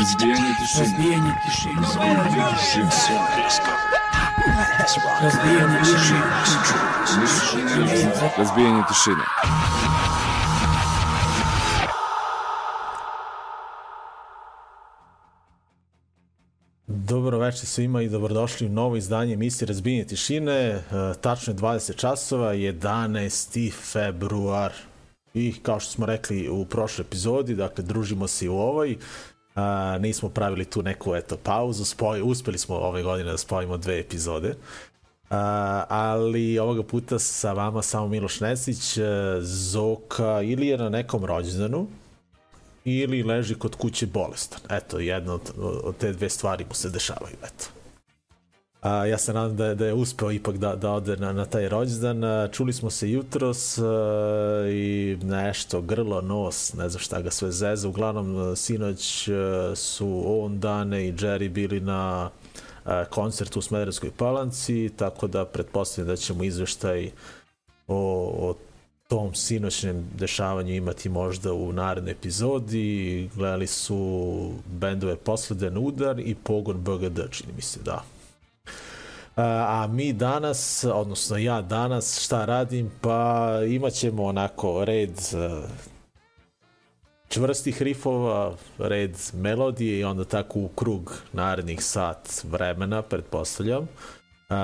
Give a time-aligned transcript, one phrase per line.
[0.00, 0.84] Разбиение тишины.
[0.86, 1.82] Разбиение тишины.
[5.20, 6.24] Разбиение тишины.
[8.38, 9.24] Разбиение тишины.
[16.86, 20.52] Dobro večer svima i dobrodošli u novo izdanje emisije Razbijenje tišine.
[20.52, 20.82] E,
[21.20, 23.72] tačno je 20 časova, 11.
[23.72, 24.72] februar.
[25.34, 28.98] I kao što smo rekli u prošloj epizodi, dakle družimo se i u ovoj.
[29.54, 34.00] A, nismo pravili tu neku eto pauzu, spoj, uspeli smo ove godine da spojimo dve
[34.00, 34.54] epizode.
[35.30, 39.02] A, ali ovoga puta sa vama samo Miloš Nesić, e,
[39.40, 41.86] Zoka ili je na nekom rođendanu,
[42.84, 44.60] ili leži kod kuće bolestan.
[44.70, 47.79] Eto, jedna od, od te dve stvari mu se dešavaju, eto.
[48.80, 51.68] A, ja se nadam da da je uspeo ipak da, da ode na, na taj
[51.68, 52.48] rođendan.
[52.52, 53.82] Čuli smo se jutros a,
[54.72, 57.88] i nešto, grlo, nos, ne znam šta ga sve zeze.
[57.88, 62.30] Uglavnom, sinoć a, su on Dane i Jerry bili na
[62.84, 67.10] a, koncertu u Smederskoj palanci, tako da pretpostavljam da ćemo izveštaj
[67.88, 67.96] o,
[68.38, 68.54] o
[69.08, 73.30] tom sinoćnem dešavanju imati možda u narednoj epizodi.
[73.34, 78.04] Gledali su bendove Posleden udar i Pogon BGD, čini mi se, da.
[79.42, 82.90] A mi danas, odnosno ja danas, šta radim?
[83.00, 85.18] Pa imat ćemo onako red
[87.28, 93.82] čvrstih rifova, red melodije i onda tako u krug narednih sat vremena, pretpostavljam.
[93.82, 94.19] Uh,
[94.50, 94.56] Uh,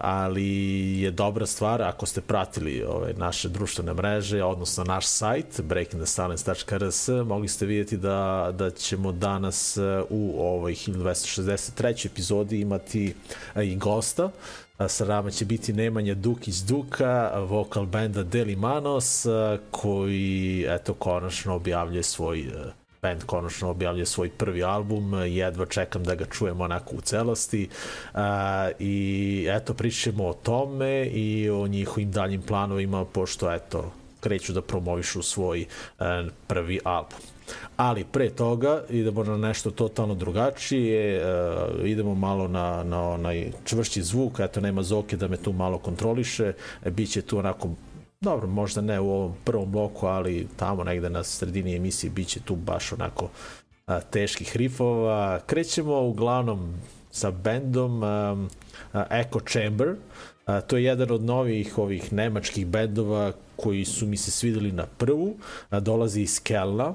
[0.00, 7.08] ali je dobra stvar ako ste pratili ove naše društvene mreže, odnosno naš sajt breakingthesilence.rs,
[7.08, 9.78] mogli ste vidjeti da, da ćemo danas
[10.10, 12.06] u ovoj 1263.
[12.06, 13.14] epizodi imati
[13.62, 14.30] i gosta.
[14.88, 19.26] Sa nama će biti Nemanja Dukić Duka, vokal benda Deli Manos,
[19.70, 22.50] koji eto konačno objavljuje svoj
[23.02, 27.68] band konačno objavlja svoj prvi album, jedva čekam da ga čujem onako u celosti
[28.14, 28.20] uh,
[28.78, 35.22] i eto pričamo o tome i o njihovim daljim planovima pošto eto kreću da promovišu
[35.22, 35.66] svoj
[35.98, 36.06] uh,
[36.46, 37.18] prvi album.
[37.76, 44.02] Ali pre toga idemo na nešto totalno drugačije, uh, idemo malo na, na onaj čvršći
[44.02, 46.52] zvuk, eto nema Zoke da me tu malo kontroliše,
[46.86, 47.68] biće tu onako
[48.24, 52.56] dobro, možda ne u ovom prvom bloku, ali tamo negde na sredini emisije biće tu
[52.56, 53.28] baš onako
[53.86, 55.40] a, teških rifova.
[55.46, 56.74] Krećemo uglavnom
[57.10, 58.36] sa bendom a,
[58.92, 59.94] a, Echo Chamber.
[60.46, 64.86] A, to je jedan od novih ovih nemačkih bendova koji su mi se svideli na
[64.86, 65.36] prvu.
[65.70, 66.94] A, dolazi iz Kelna,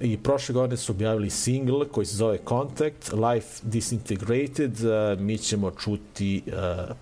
[0.00, 4.76] i prošle godine su objavili single koji se zove Contact, Life Disintegrated,
[5.18, 6.52] mi ćemo čuti uh,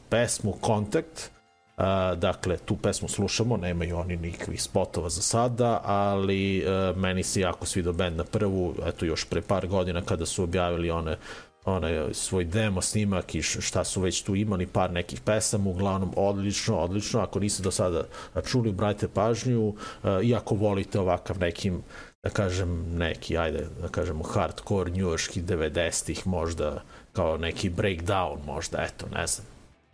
[0.08, 1.30] pesmu Contact,
[1.78, 7.40] A, dakle, tu pesmu slušamo, nemaju oni nikakvih spotova za sada, ali e, meni se
[7.40, 11.16] jako svidio band na prvu, eto još pre par godina kada su objavili one
[11.64, 16.78] onaj svoj demo snimak i šta su već tu imali par nekih pesama, uglavnom odlično,
[16.78, 18.04] odlično, ako niste do sada
[18.46, 21.82] čuli, brajte pažnju, a, iako volite ovakav nekim
[22.22, 29.06] da kažem neki, ajde, da kažemo hardcore njujoški 90-ih možda kao neki breakdown možda, eto,
[29.14, 29.46] ne znam,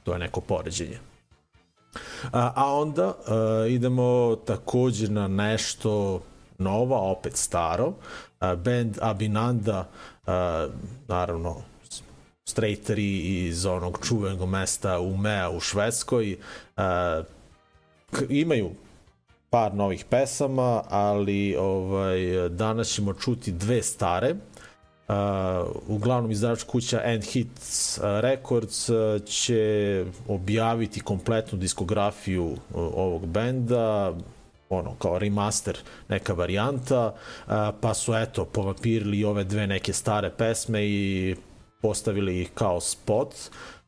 [0.05, 0.99] to je neko poređenje.
[2.33, 6.23] A, a onda a, idemo takođe na nešto
[6.59, 7.93] nova, opet staro.
[8.41, 9.89] A, band Abinanda,
[10.27, 10.69] a,
[11.09, 11.57] naravno,
[12.45, 16.39] straighteri iz onog čuvenog mesta Umea u Švedskoj,
[16.77, 17.23] a,
[18.29, 18.71] imaju
[19.51, 24.35] par novih pesama, ali ovaj danas ćemo čuti dve stare.
[25.09, 25.15] Uh,
[25.89, 34.15] uglavnom izdavačka kuća End Hits Records uh, će objaviti kompletnu diskografiju uh, ovog benda
[34.69, 35.79] ono kao remaster
[36.09, 41.37] neka varijanta uh, pa su eto povapirili ove dve neke stare pesme i
[41.83, 43.35] postavili ih kao spot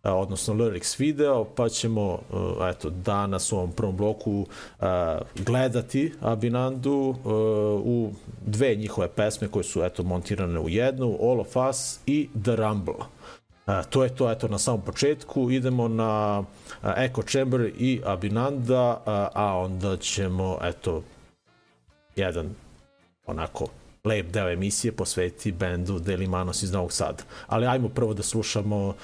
[0.08, 2.18] odnosno lyrics video, pa ćemo
[2.70, 4.46] eto, danas u ovom prvom bloku
[5.34, 7.14] gledati Abinandu
[7.84, 8.10] u
[8.46, 12.94] dve njihove pesme koje su eto montirane u jednu, All of Us i The Rumble.
[13.90, 15.50] To je to, eto, na samom početku.
[15.50, 16.44] Idemo na
[16.96, 19.02] Echo Chamber i Abinanda,
[19.34, 21.02] a onda ćemo, eto,
[22.16, 22.54] jedan
[23.26, 23.66] onako
[24.06, 27.22] lep deo emisije posveti bendu Deli Manos iz Novog Sada.
[27.46, 28.94] Ali ajmo prvo da slušamo uh,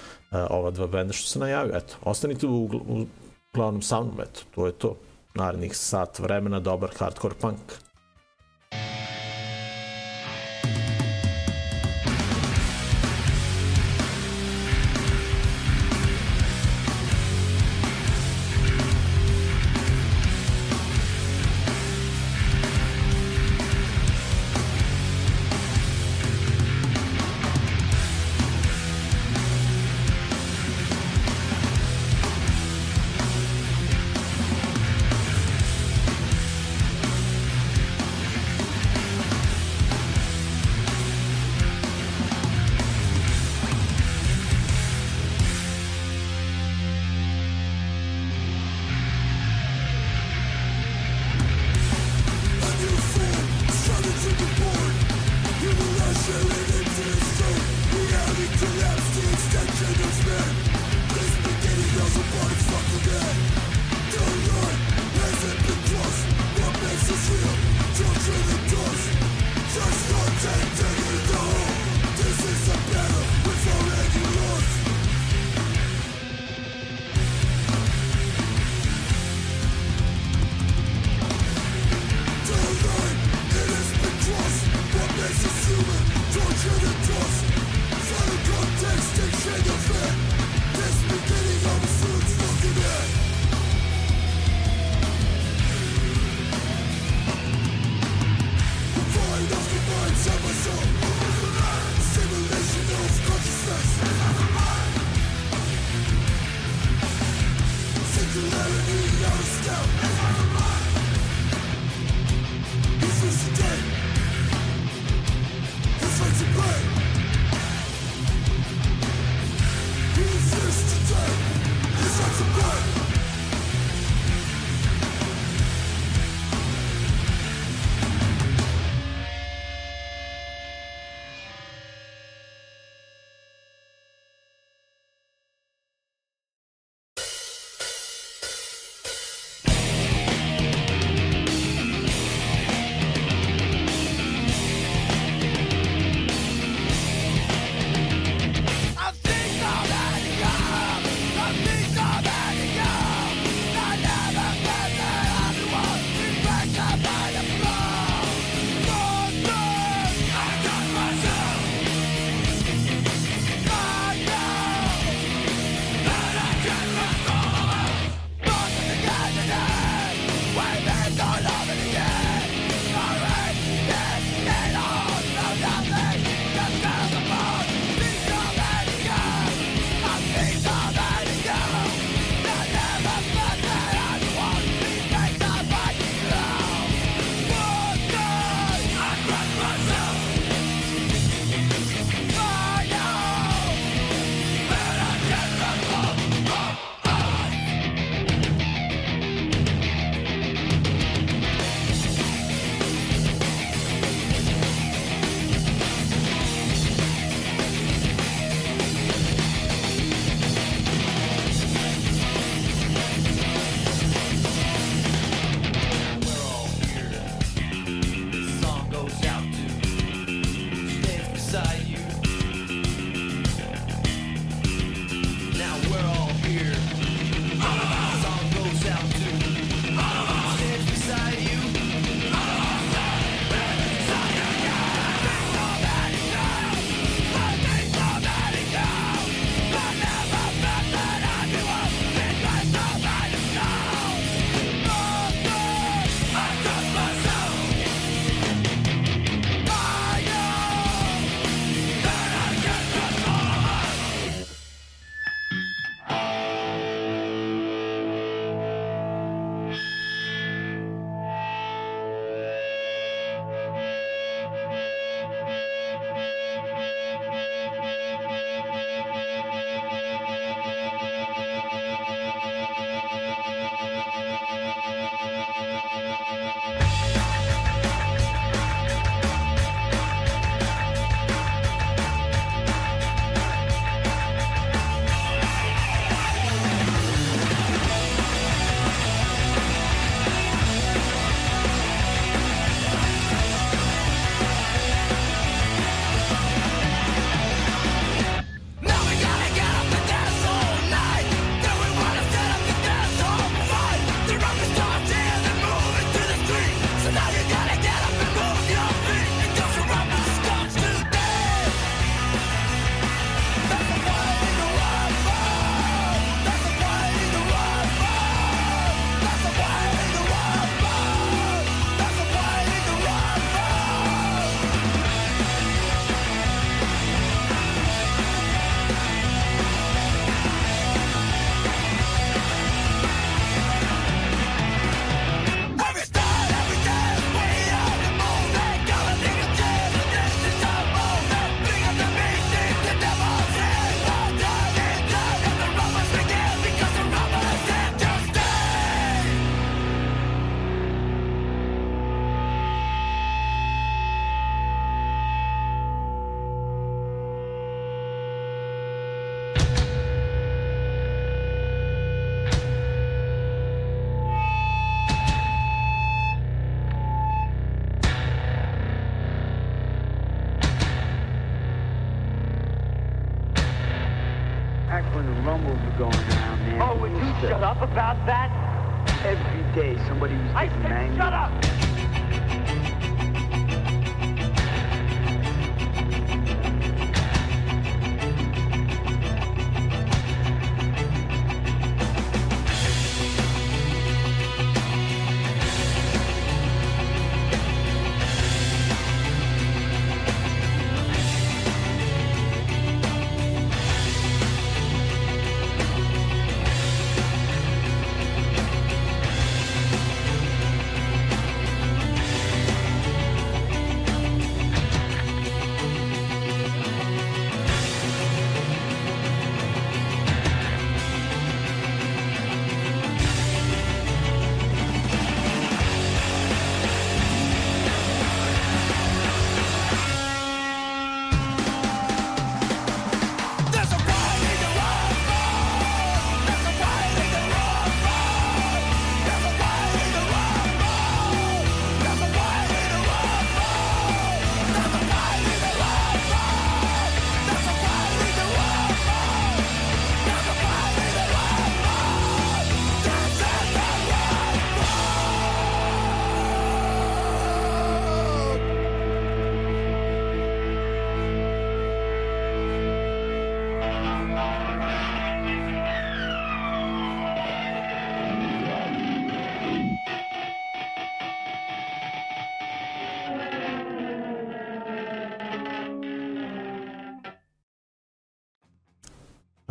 [0.50, 1.76] ova dva benda što se najavio.
[1.76, 3.06] Eto, ostanite u, u
[3.54, 4.96] glavnom sa mnom, eto, to je to.
[5.34, 7.58] Narednih sat vremena, dobar hardcore punk.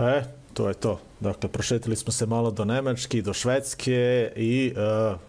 [0.02, 1.00] E, to je to.
[1.20, 5.20] Dakle, prošetili smo se malo do Nemačke do Švedske i uh,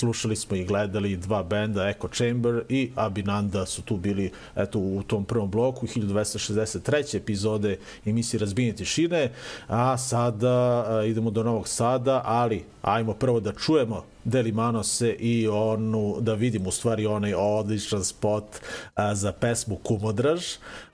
[0.00, 5.02] slušali smo i gledali dva benda, Echo Chamber i Abinanda su tu bili eto, u
[5.06, 7.16] tom prvom bloku 1263.
[7.16, 9.32] epizode emisije Razbijenje tišine,
[9.68, 15.48] a sada uh, idemo do Novog Sada, ali ajmo prvo da čujemo Deli Manose i
[15.48, 18.44] onu, da vidimo u stvari onaj odličan spot
[18.94, 20.44] a, za pesmu Kumodraž.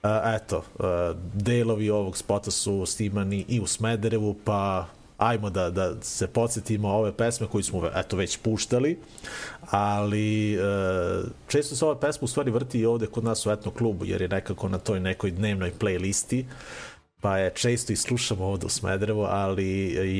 [0.03, 4.87] A, eto, a, delovi ovog spota su snimani i u Smederevu, pa
[5.23, 8.99] ajmo da, da se podsjetimo ove pesme koje smo eto već puštali,
[9.71, 10.59] ali e,
[11.49, 14.23] često se ova pesma u stvari vrti i ovde kod nas u etno klubu, jer
[14.23, 16.45] je nekako na toj nekoj dnevnoj playlisti,
[17.21, 19.69] pa je često i slušamo ovde u Smederevu, ali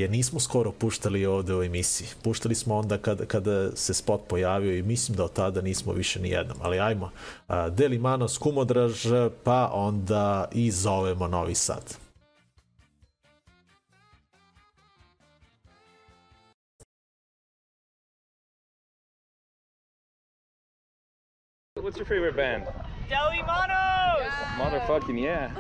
[0.01, 2.09] je nismo skoro puštali ovde u emisiji.
[2.23, 6.21] Puštali smo onda kada, kada se spot pojavio i mislim da od tada nismo više
[6.21, 6.59] ni jednom.
[6.61, 7.11] Ali ajmo,
[7.71, 9.07] Deli Manos, Kumodraž,
[9.45, 12.02] pa onda i zovemo Novi Sad.
[21.83, 22.69] What's your favorite band?
[23.09, 24.31] Deli Manos!
[24.57, 25.51] Motherfucking yeah.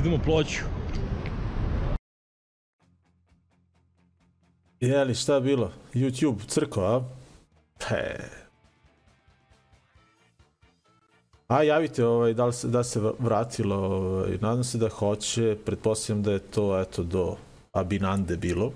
[0.00, 0.64] Idemo ploću.
[4.80, 5.72] Jeli, šta bilo?
[5.94, 7.00] YouTube, crkva, a?
[7.88, 8.18] He.
[11.48, 16.22] A javite ovaj, da, li se, da se vratilo, ovaj, nadam se da hoće, pretpostavljam
[16.22, 17.36] da je to eto do
[17.72, 18.72] Abinande bilo.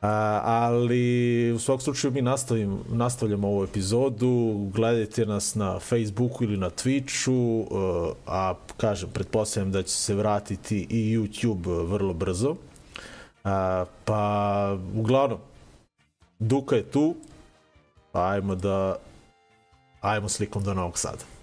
[0.00, 6.70] Ali u svakom slučaju mi nastavim, nastavljamo ovu epizodu, gledajte nas na Facebooku ili na
[6.70, 12.56] Twitchu, uh, a kažem, pretpostavljam da će se vratiti i YouTube vrlo brzo.
[13.44, 15.38] A, pa, uglavnom,
[16.38, 17.14] Duka je tu,
[18.12, 18.96] pa ajmo da
[20.00, 21.35] ajmo slikom do Novog Sada.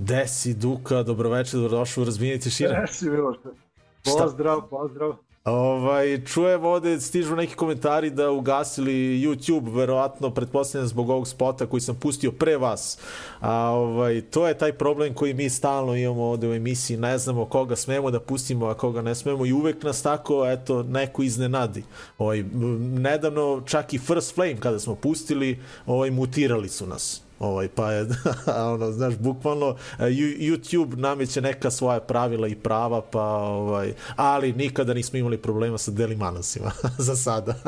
[0.00, 2.80] Desi Duka, dobroveče, dobrodošao u Razbijenje tišine.
[2.80, 3.48] Jesi, Miloše.
[4.02, 4.22] Šta?
[4.22, 5.12] Pozdrav, pozdrav.
[5.44, 11.80] Ovaj, čujem ovde, stižu neki komentari da ugasili YouTube, verovatno, pretpostavljam zbog ovog spota koji
[11.80, 12.98] sam pustio pre vas.
[13.40, 17.44] A, ovaj, to je taj problem koji mi stalno imamo ovde u emisiji, ne znamo
[17.44, 21.84] koga smemo da pustimo, a koga ne smemo i uvek nas tako, eto, neko iznenadi.
[22.18, 22.42] Ovaj,
[22.80, 28.06] nedavno čak i First Flame kada smo pustili, ovaj, mutirali su nas ovaj pa je
[28.74, 30.04] ono znaš bukvalno e,
[30.40, 35.90] YouTube nameće neka svoja pravila i prava pa ovaj ali nikada nismo imali problema sa
[35.90, 36.70] delimanasima
[37.06, 37.54] za sada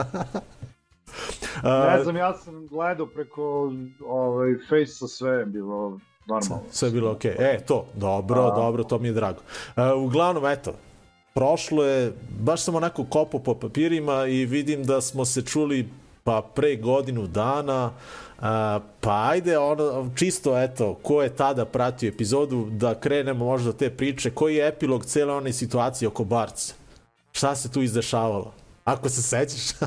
[1.62, 3.72] Ne znam, ja sam gledao preko
[4.06, 6.62] ovaj, Face-a sve je bilo normalno.
[6.70, 7.37] sve je bilo okej.
[7.38, 7.54] Okay.
[7.54, 8.54] E, to, dobro, A.
[8.54, 9.40] dobro, to mi je drago.
[9.76, 10.72] Uh, uglavnom, eto,
[11.35, 15.88] prošlo je, baš sam onako kopao po papirima i vidim da smo se čuli
[16.24, 17.92] pa pre godinu dana,
[18.42, 23.90] uh, pa ajde, ono, čisto, eto, ko je tada pratio epizodu, da krenemo možda te
[23.90, 26.74] priče, koji je epilog cele one situacije oko Barca?
[27.33, 28.52] Šta se tu izdešavalo?
[28.85, 29.62] Ako se sećaš.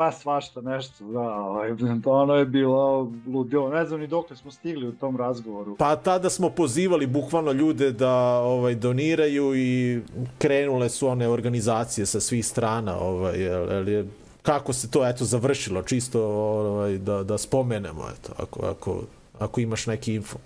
[0.00, 1.70] Ba, svašta nešto, da, ovaj,
[2.04, 3.70] ono je bilo ludilo.
[3.70, 5.76] Ne znam ni dokle smo stigli u tom razgovoru.
[5.76, 10.00] Pa tada smo pozivali bukvalno ljude da ovaj doniraju i
[10.38, 14.06] krenule su one organizacije sa svih strana, ovaj jel, jel je
[14.42, 19.02] kako se to eto završilo čisto ovaj da da spomenemo eto ako ako
[19.38, 20.38] ako imaš neki info.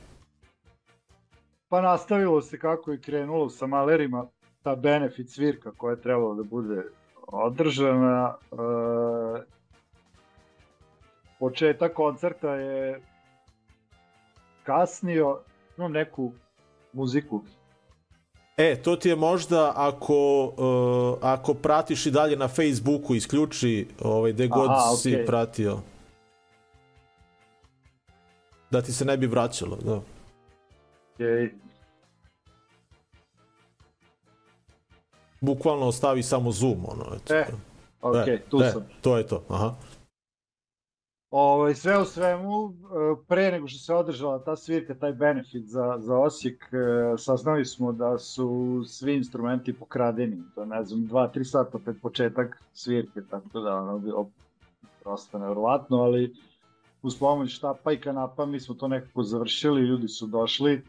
[1.68, 4.26] Pa nastavilo se kako je krenulo sa malerima,
[4.62, 6.83] ta benefit svirka koja je trebala da bude
[7.26, 8.37] održana.
[8.52, 8.57] E,
[11.38, 13.00] početak koncerta je
[14.62, 15.38] kasnio
[15.76, 16.33] no, neku
[16.92, 17.42] muziku.
[18.56, 24.32] E, to ti je možda ako uh, ako pratiš i dalje na Facebooku isključi ovaj
[24.32, 25.26] gde god Aha, si okej.
[25.26, 25.78] pratio.
[28.70, 30.00] Da ti se ne bi vraćalo, da.
[31.18, 31.54] Je,
[35.40, 37.34] Bukvalno ostavi samo zoom, ono, eto.
[37.34, 37.46] E,
[38.02, 38.86] ok, E, tu e, sam.
[39.00, 39.74] To je to, aha.
[41.37, 42.73] Ovaj, sve u svemu, e,
[43.29, 46.77] pre nego što se održala ta svirka, taj benefit za, za Osijek, e,
[47.18, 50.42] saznali smo da su svi instrumenti pokradeni.
[50.55, 54.31] To ne znam, dva, tri sata pred početak svirke, tako da ono bilo
[55.03, 56.35] prosto nevjerovatno, ali
[57.03, 60.73] uz pomoć štapa i kanapa mi smo to nekako završili, ljudi su došli.
[60.73, 60.81] E,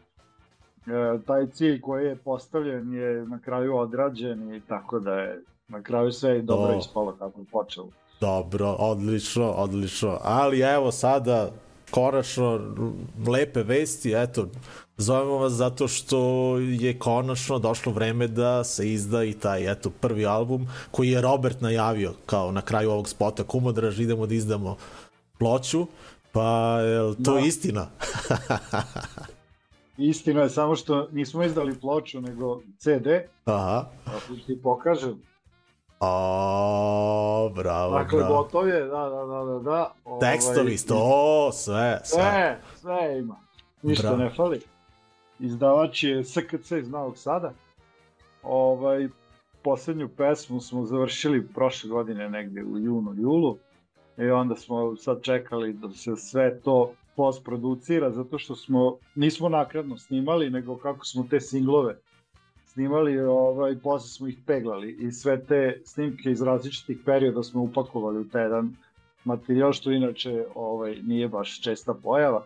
[1.26, 6.12] taj cilj koji je postavljen je na kraju odrađen i tako da je na kraju
[6.12, 6.78] sve dobro O.
[6.78, 7.88] ispalo kako je počelo.
[8.20, 10.18] Dobro, odlično, odlično.
[10.22, 11.50] Ali evo sada,
[11.90, 12.60] konačno,
[13.28, 14.48] lepe vesti, eto,
[14.96, 16.18] zovemo vas zato što
[16.58, 21.60] je konačno došlo vreme da se izda i taj, eto, prvi album koji je Robert
[21.60, 24.76] najavio kao na kraju ovog spota Kumodraž, idemo da izdamo
[25.38, 25.86] ploču,
[26.32, 27.40] pa je to Da.
[27.40, 27.86] istina?
[29.98, 33.06] Istina je samo što nismo izdali ploču, nego CD,
[33.44, 33.84] Aha.
[34.04, 35.22] ako ti pokažem.
[36.00, 38.36] O, bravo, Dakle, bravo.
[38.36, 39.92] gotov je, da, da, da, da, da.
[40.04, 42.22] Ovaj, Tekstovi, sto, sve, sve.
[42.22, 43.36] Sve, sve ima.
[43.82, 44.16] Ništa Bravo.
[44.16, 44.60] ne fali.
[45.38, 47.52] Izdavač je SKC iz Novog Sada.
[48.42, 49.08] Ovaj,
[49.62, 53.58] poslednju pesmu smo završili prošle godine negde u junu, julu.
[54.18, 59.98] I onda smo sad čekali da se sve to postproducira, zato što smo, nismo nakradno
[59.98, 61.96] snimali, nego kako smo te singlove
[62.76, 68.20] snimali, ovaj, posle smo ih peglali i sve te snimke iz različitih perioda smo upakovali
[68.20, 68.76] u taj jedan
[69.24, 72.44] materijal, što inače ovaj, nije baš česta pojava,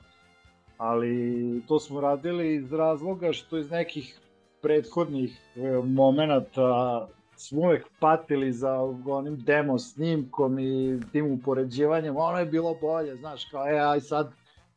[0.79, 4.21] ali to smo radili iz razloga što iz nekih
[4.62, 12.47] prethodnih e, momenata smo uvek patili za onim demo snimkom i tim upoređivanjem, ono je
[12.47, 14.33] bilo bolje, znaš, kao e, aj sad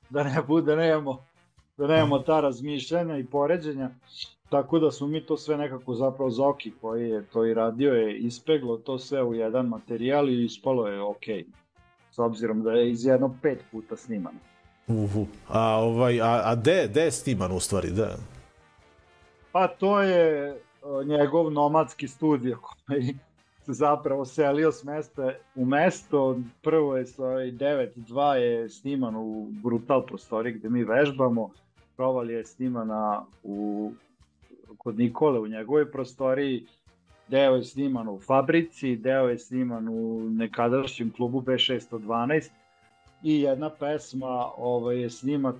[0.09, 1.25] da ne bude, nemamo,
[1.77, 3.89] da nemamo ta razmišljanja i poređenja,
[4.53, 8.17] tako da smo mi to sve nekako zapravo Zoki koji je to i radio je
[8.17, 11.45] ispeglo to sve u jedan materijal i ispalo je okej.
[12.11, 14.37] s obzirom da je iz jedno pet puta snimano.
[14.87, 15.25] Uhu.
[15.49, 18.15] A, ovaj, a, a de, de je sniman u stvari, da?
[19.51, 20.57] Pa to je
[21.05, 23.15] njegov nomadski studio koji
[23.65, 26.39] se zapravo selio s mesta u mesto.
[26.61, 31.49] Prvo je sa ovaj 9.2 je sniman u Brutal prostori gde mi vežbamo.
[31.95, 33.91] Provalija je snimana u,
[34.83, 36.65] kod Nikole u njegovoj prostoriji.
[37.27, 42.49] Deo je sniman u fabrici, deo je sniman u nekadašnjem klubu B612
[43.23, 45.55] i jedna pesma ovaj, je snimat,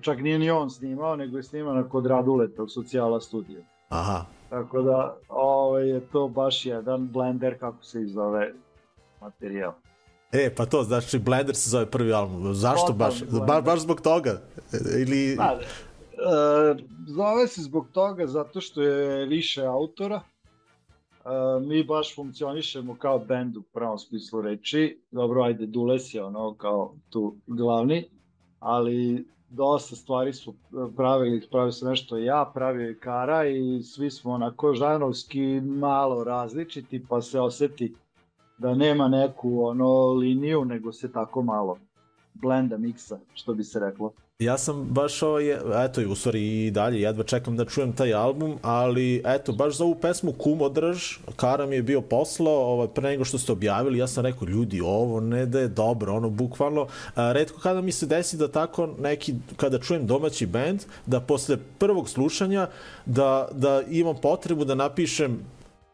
[0.00, 3.64] čak nije ni on snimao, nego je snimana kod Raduleta u Socijala studiju.
[3.88, 4.24] Aha.
[4.50, 8.52] Tako da ovaj, je to baš jedan blender, kako se i zove
[9.20, 9.72] materijal.
[10.32, 12.54] E, pa to, znači Blender se zove prvi album.
[12.54, 13.24] Zašto Totalni baš?
[13.24, 13.46] Blender.
[13.46, 14.40] Ba, baš zbog toga?
[14.96, 15.32] Ili...
[15.32, 15.36] E,
[17.06, 20.20] zove se zbog toga zato što je više autora.
[21.24, 25.02] E, mi baš funkcionišemo kao bend u pravom smislu reči.
[25.10, 28.04] Dobro, ajde, Dules je ono kao tu glavni,
[28.58, 30.54] ali dosta stvari su
[30.96, 37.06] pravili, pravio sam nešto ja, pravio je Kara i svi smo onako žanovski malo različiti,
[37.08, 37.94] pa se oseti
[38.58, 41.78] da nema neku ono liniju, nego se tako malo
[42.34, 44.12] blenda, miksa, što bi se reklo.
[44.42, 45.50] Ja sam baš ovaj,
[45.84, 49.84] eto, u stvari i dalje, jedva čekam da čujem taj album, ali eto, baš za
[49.84, 54.06] ovu pesmu Kumodrž, Kara mi je bio poslao, ovaj, pre nego što ste objavili, ja
[54.06, 58.06] sam rekao, ljudi, ovo ne da je dobro, ono, bukvalno, a, redko kada mi se
[58.06, 62.68] desi da tako neki, kada čujem domaći band, da posle prvog slušanja,
[63.06, 65.40] da, da imam potrebu da napišem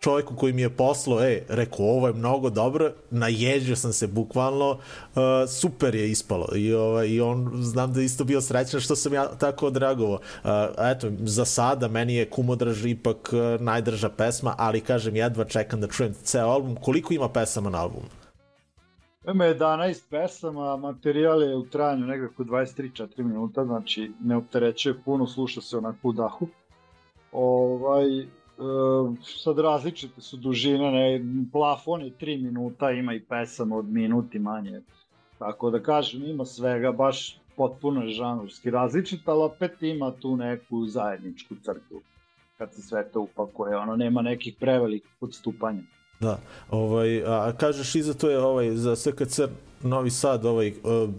[0.05, 4.71] čovjeku koji mi je poslao, e, rekao, ovo je mnogo dobro, naježio sam se bukvalno,
[4.71, 8.97] uh, super je ispalo i, ovaj, i on, znam da je isto bio srećan što
[8.97, 10.19] sam ja tako odreagovao.
[10.19, 15.81] Uh, eto, za sada meni je Kumodraž ipak uh, najdrža pesma, ali kažem, jedva čekam
[15.81, 16.77] da čujem ceo album.
[16.77, 18.09] Koliko ima pesama na albumu?
[19.29, 25.61] Ima 11 pesama, materijal je u trajanju nekako 23-4 minuta, znači ne opterećuje puno, sluša
[25.61, 26.49] se onako u dahu.
[27.33, 28.27] Ovaj,
[29.23, 34.81] sad različite su dužine, ne, plafon je 3 minuta, ima i pesama od minuti manje.
[35.39, 40.87] Tako da kažem, ima svega, baš potpuno je žanrovski različit, ali opet ima tu neku
[40.87, 42.01] zajedničku crtu
[42.59, 45.83] kad se sve to upakuje, ono nema nekih prevelikih odstupanja.
[46.21, 46.39] Da,
[46.71, 49.41] ovaj, a kažeš i za to je ovaj, za SKC
[49.83, 51.11] Novi Sad, ovaj, uh,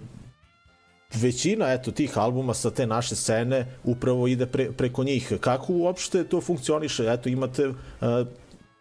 [1.15, 5.33] većina eto tih albuma sa te naše scene upravo ide pre, preko njih.
[5.39, 7.05] Kako uopšte to funkcioniše?
[7.07, 7.75] Eto imate uh,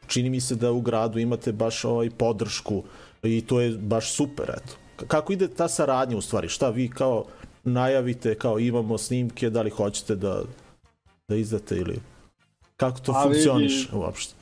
[0.06, 2.82] čini mi se da u gradu imate baš ovaj podršku
[3.22, 5.06] i to je baš super eto.
[5.06, 6.48] Kako ide ta saradnja u stvari?
[6.48, 7.24] Šta vi kao
[7.64, 10.42] najavite, kao imamo snimke, da li hoćete da
[11.28, 12.00] da izdate ili
[12.76, 14.34] kako to Pa funkcioniše uopšte?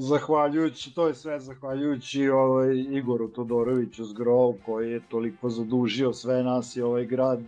[0.00, 6.76] Zahvaljujući, to je sve zahvaljujući ovaj, Igoru Todoroviću Zgrov koji je toliko zadužio sve nas
[6.76, 7.40] i ovaj grad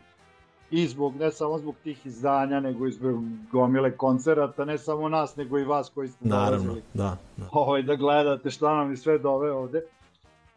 [0.71, 5.37] i zbog, ne samo zbog tih izdanja, nego i zbog gomile koncerata, ne samo nas,
[5.37, 7.49] nego i vas koji ste Naravno, dolazili da, da.
[7.53, 9.83] ovaj, da gledate šta nam je sve dove ovde.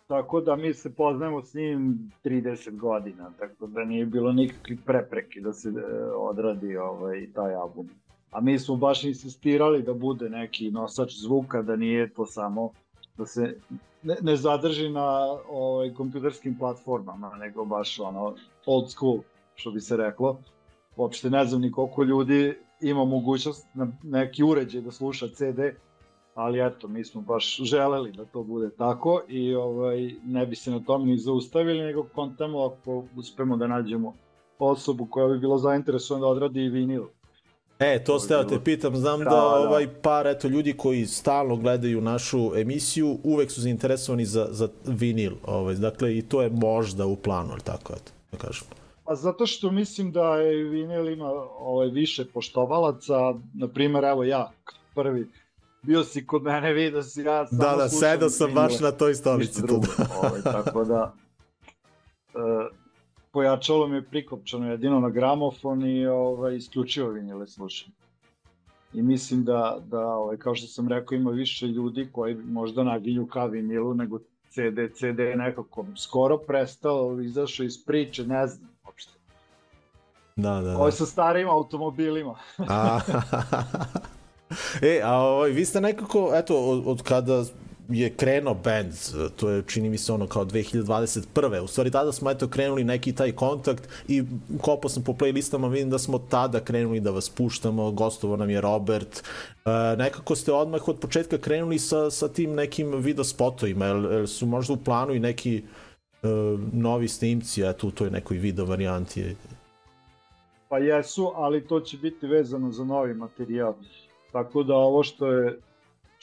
[0.08, 5.42] Tako da mi se poznajemo s njim 30 godina, tako da nije bilo nikakvih prepreki
[5.42, 7.90] da se e, odradi ovaj, taj album.
[8.34, 12.72] A mi smo baš insistirali da bude neki nosač zvuka, da nije to samo
[13.18, 13.60] da se
[14.04, 19.20] ne, ne zadrži na ovaj, kompjuterskim platformama, nego baš ono old school,
[19.56, 20.40] što bi se reklo.
[20.96, 25.60] Uopšte ne znam ni koliko ljudi ima mogućnost na neki uređaj da sluša CD,
[26.36, 30.72] ali eto, mi smo baš želeli da to bude tako i ovaj, ne bi se
[30.72, 34.14] na tom ni zaustavili, nego kontamo ako uspemo da nađemo
[34.60, 37.04] osobu koja bi bila zainteresovana da odradi i vinil.
[37.84, 39.46] E, to ste, te pitam, znam da, Da, da.
[39.46, 45.34] ovaj par eto ljudi koji stalno gledaju našu emisiju uvek su zainteresovani za, za vinil,
[45.44, 48.68] ovaj, dakle i to je možda u planu, ali tako eto, da kažem.
[49.06, 54.52] Pa zato što mislim da je vinil ima ovaj, više poštovalaca, na primer evo ja
[54.96, 55.28] prvi,
[55.82, 58.92] bio si kod mene, vidio si ja samo Da, da, sedao sam vinile, baš na
[58.92, 59.80] toj stolici tu.
[59.80, 60.06] Da.
[60.20, 61.14] ovaj, tako da
[62.36, 62.83] e,
[63.34, 67.92] pojačalo mi je prikopčano jedino na gramofon i ovaj, isključivo vinile slušam.
[68.94, 73.28] I mislim da, da ovaj, kao što sam rekao, ima više ljudi koji možda naginju
[73.28, 74.20] ka vinilu nego
[74.50, 74.94] CD.
[74.94, 79.14] CD je nekako skoro prestao, izašao iz priče, ne znam uopšte.
[80.36, 80.78] Da, da, da.
[80.78, 82.36] Ovo je sa starim automobilima.
[82.58, 83.00] A,
[84.82, 87.44] e, a ovaj, vi ste nekako, eto, od, od kada
[87.90, 88.94] je krenuo band,
[89.36, 91.60] to je čini mi se ono kao 2021.
[91.60, 94.24] U stvari tada smo eto krenuli neki taj kontakt i
[94.62, 98.62] kopao sam po playlistama, vidim da smo tada krenuli da vas puštamo, gostovo nam je
[98.62, 99.24] Robert.
[99.66, 104.28] E, nekako ste odmah od početka krenuli sa, sa tim nekim video spotovima, jel, jel
[104.28, 105.64] su možda u planu i neki
[106.74, 109.36] novi snimci, eto u toj nekoj video varijanti.
[110.70, 113.74] Pa jesu, ali to će biti vezano za novi materijal.
[114.32, 115.60] Tako da ovo što je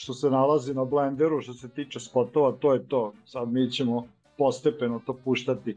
[0.01, 3.13] što se nalazi na Blenderu što se tiče spotova, to je to.
[3.27, 4.07] Sad mi ćemo
[4.39, 5.77] postepeno to puštati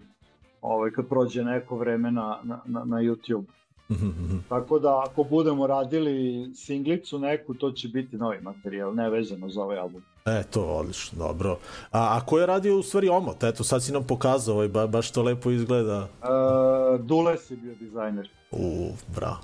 [0.61, 3.43] ovaj, kad prođe neko vreme na, na, na, YouTube.
[4.49, 9.61] Tako da ako budemo radili singlicu neku, to će biti novi materijal, ne vezano za
[9.61, 10.03] ovaj album.
[10.25, 11.57] E, to, odlično, dobro.
[11.91, 13.43] A, a ko je radio u stvari omot?
[13.43, 16.07] Eto, sad si nam pokazao, ovaj, ba, baš to lepo izgleda.
[16.23, 18.29] E, Dules je bio dizajner.
[18.51, 19.35] U, bra.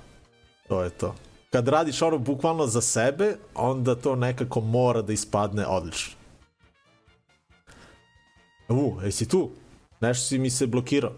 [0.68, 1.14] To je to.
[1.50, 6.12] Kad radiš ono bukvalno za sebe, onda to nekako mora da ispadne odlično.
[8.68, 9.50] U, jesi tu?
[10.00, 11.12] Nešto si mi se blokirao.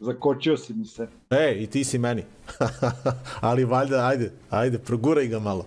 [0.00, 1.08] Zakočio si mi se.
[1.30, 2.24] E, i ti si meni.
[3.40, 5.66] Ali valjda, ajde, ajde, proguraj ga malo.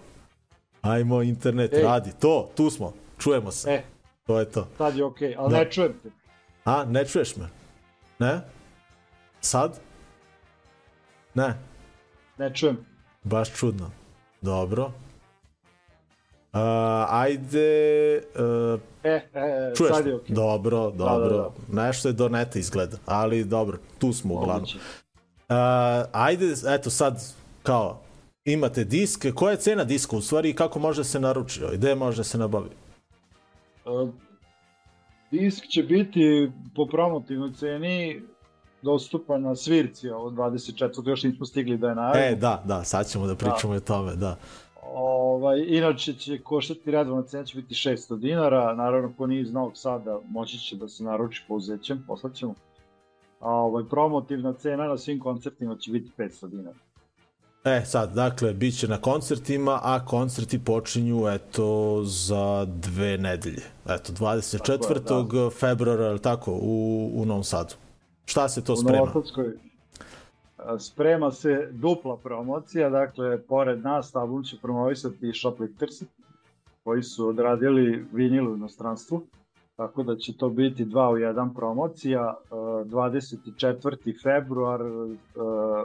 [0.82, 1.84] Ajmo, internet, Ej.
[1.84, 2.12] radi.
[2.20, 3.72] To, tu smo, čujemo se.
[3.72, 3.84] E,
[4.24, 4.68] To je to.
[4.78, 5.58] sad je okej, ali Da.
[5.58, 6.10] ne čujem te.
[6.66, 7.50] A, ne čuješ me?
[8.20, 8.42] Ne?
[9.42, 9.80] Sad?
[11.34, 11.58] Ne,
[12.38, 12.78] Ne čujem.
[13.24, 13.92] baš čudno.
[14.42, 14.92] Dobro.
[16.54, 16.60] Uh,
[17.10, 20.36] ajde, uh, E, e, čuješ sad je okej.
[20.36, 21.54] Dobro, dobro.
[21.68, 24.64] da, Nešto je do neta izgleda, ali dobro, tu smo uglavnom.
[24.64, 25.56] Uh,
[26.12, 27.24] ajde, eto sad,
[27.64, 28.00] kao,
[28.46, 31.96] imate disk, koja je cena diska u stvari i kako može da se naruči, gde
[31.96, 32.70] može da se nabavi?
[33.86, 34.12] E,
[35.32, 38.22] Disk će biti po promotivnoj ceni
[38.82, 41.10] dostupan na svirci od 24.
[41.10, 42.26] još nismo stigli da je najavimo.
[42.26, 44.38] E, da, da, sad ćemo da pričamo i o tome, da.
[44.94, 49.78] Ovaj, inače će koštati redovna cena će biti 600 dinara, naravno ko nije iz Novog
[49.78, 52.56] Sada moći će da se naruči pouzećem, poslaćemo.
[53.40, 56.78] A ovaj, promotivna cena na svim koncertima će biti 500 dinara.
[57.64, 63.64] E, sad, dakle, bit će na koncertima, a koncerti počinju, eto, za dve nedelje.
[63.90, 65.52] Eto, 24.
[65.60, 67.74] februara, je li tako, u, u Novom Sadu.
[68.26, 68.98] Šta se to U sprema?
[68.98, 69.54] Novosadskoj
[70.58, 76.04] a, sprema se dupla promocija, dakle, pored nas album će promovisati i Shoplifters,
[76.84, 79.22] koji su odradili vinil u inostranstvu,
[79.76, 84.24] tako da će to biti dva u jedan promocija, e, 24.
[84.24, 84.82] februar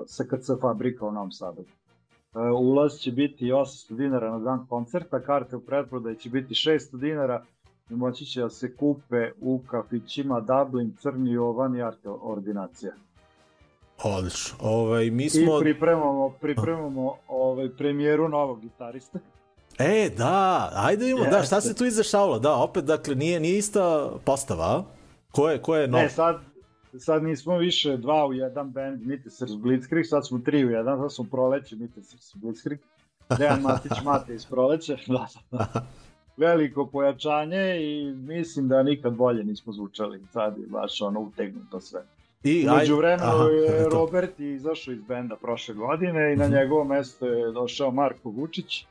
[0.07, 1.65] SKC Fabrika u Novom Sadu.
[2.61, 7.45] Ulaz će biti 800 dinara na dan koncerta, karte u pretprodaji će biti 600 dinara
[7.91, 12.93] moći će da se kupe u kafićima Dublin, Crni Jovan i Arte Ordinacija.
[14.03, 14.57] Odlično.
[14.61, 15.59] Ovaj, mi I smo...
[15.61, 19.19] pripremamo, pripremamo ovaj, premijeru novog gitarista.
[19.79, 22.39] E, da, ajde vidimo, da, šta se tu izdešavalo?
[22.39, 24.85] Da, opet, dakle, nije, nije ista postava?
[25.31, 26.01] Ko je, ko je nov?
[26.01, 26.41] Ne, sad,
[26.99, 31.15] sad nismo više dva u jedan band Mitesers Blitzkrieg, sad smo tri u jedan, sad
[31.15, 32.81] smo proleće Mitesers Blitzkrieg.
[33.39, 34.97] Dejan Matić Mate iz proleće.
[35.07, 35.87] Da, da.
[36.37, 40.21] Veliko pojačanje i mislim da nikad bolje nismo zvučali.
[40.33, 42.03] Sad je baš ono utegnuto sve.
[42.45, 43.89] I, Među vremenu je.
[43.89, 48.85] Robert izašao iz benda prošle godine i na njegovo mesto je došao Marko Vučić.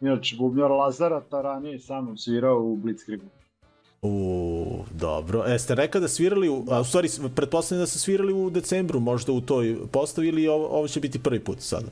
[0.00, 3.24] Inače, bubnjar Lazara, ta ranije je sa mnom svirao u Blitzkriegu.
[4.02, 5.44] U, dobro.
[5.46, 9.00] E, ste rekao da svirali, u, a u stvari, pretpostavljam da ste svirali u decembru,
[9.00, 11.86] možda u toj postavi ili ovo, ovo će biti prvi put sada?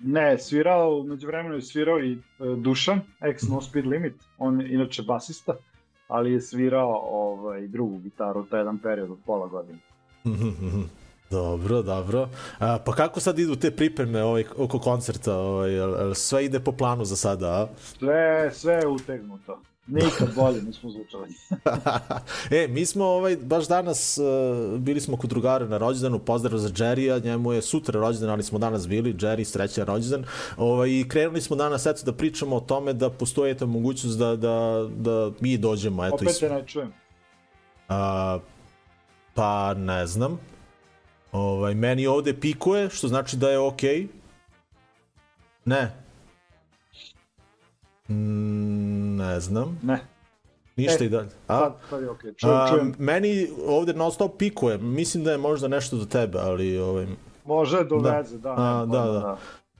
[0.00, 2.18] Ne, svirao, među vremenu je svirao i e,
[2.56, 5.54] Dušan, ex No Speed Limit, on je inače basista,
[6.08, 9.78] ali je svirao ovaj, drugu gitaru, taj jedan period od pola godine.
[11.30, 12.28] Dobro, dobro.
[12.58, 15.36] A, pa kako sad idu te pripreme ovaj, oko koncerta?
[15.36, 15.70] Ovaj,
[16.14, 17.66] sve ide po planu za sada, a?
[17.98, 19.60] Sve, sve je utegnuto.
[19.88, 21.28] Nikad bolje nismo zvučali.
[22.62, 26.68] e, mi smo ovaj, baš danas uh, bili smo kod drugara na rođendanu, pozdrav za
[26.68, 30.24] Jerrya, njemu je sutra rođendan, ali smo danas bili, Jerry srećan rođendan.
[30.56, 34.36] Ovaj, I krenuli smo danas eto, da pričamo o tome da postoji eto, mogućnost da,
[34.36, 36.04] da, da mi dođemo.
[36.04, 36.92] Eto, Opet te ne čujem.
[37.88, 38.38] a,
[39.34, 40.40] pa ne znam.
[41.32, 43.96] Ovaj, meni ovde pikuje, što znači da je okej.
[43.96, 44.06] Okay.
[45.64, 46.07] Ne.
[48.08, 48.14] Mm,
[49.16, 49.78] ne znam.
[49.82, 50.00] Ne,
[50.76, 51.28] Ništa E, i dalje.
[51.48, 51.58] A?
[51.58, 52.34] sad, sad je okej.
[52.34, 52.94] Čujem, A, čujem.
[52.98, 54.78] meni ovde non stop pikuje.
[54.78, 57.06] Mislim da je možda nešto do tebe, ali ovaj,
[57.44, 58.10] Može do Da.
[58.10, 58.50] veze, da.
[58.50, 59.38] A, nemam da, pojma, da.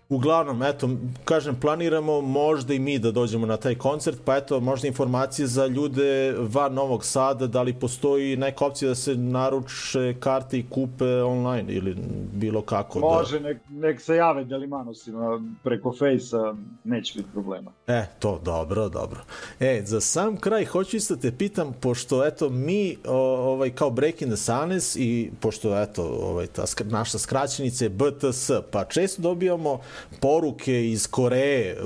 [0.09, 0.91] Uglavnom, eto,
[1.25, 5.67] kažem, planiramo možda i mi da dođemo na taj koncert, pa eto, možda informacije za
[5.67, 11.23] ljude van Novog Sada, da li postoji neka opcija da se naruče karte i kupe
[11.23, 11.97] online ili
[12.33, 12.99] bilo kako.
[12.99, 17.73] Može, nek, nek se jave Delimanosima preko Fejsa, neće biti problema.
[17.87, 17.95] Da...
[17.95, 19.21] E, to, dobro, dobro.
[19.61, 23.17] E, za sam kraj hoću isto te pitam, pošto eto mi o,
[23.53, 28.51] ovaj kao Breaking the Sunes i pošto eto ovaj ta skr naša skraćenica je BTS,
[28.71, 29.81] pa često dobijamo
[30.21, 31.77] poruke iz Koreje,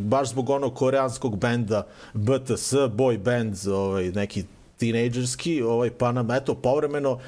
[0.00, 4.44] baš zbog onog koreanskog benda BTS, boy band, ovaj neki
[4.76, 7.18] tinejdžerski, ovaj, pa nam, eto, povremeno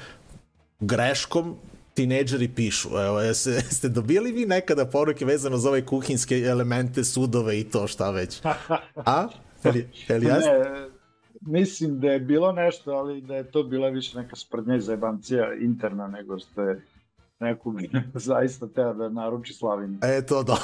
[0.79, 1.55] greškom
[1.93, 2.89] tinejdžeri pišu.
[2.89, 7.87] Evo, jeste, jeste dobili vi nekada poruke vezano za ove kuhinske elemente, sudove i to
[7.87, 8.41] šta već?
[8.95, 9.27] A?
[9.63, 10.25] Eli, eli?
[10.25, 10.39] Ne,
[11.41, 15.53] mislim da je bilo nešto, ali da je to bila više neka sprdnja i zajebancija
[15.53, 16.81] interna nego što je
[17.39, 17.75] nekog
[18.13, 19.97] zaista teo da naruči slavinu.
[20.01, 20.57] E, to da.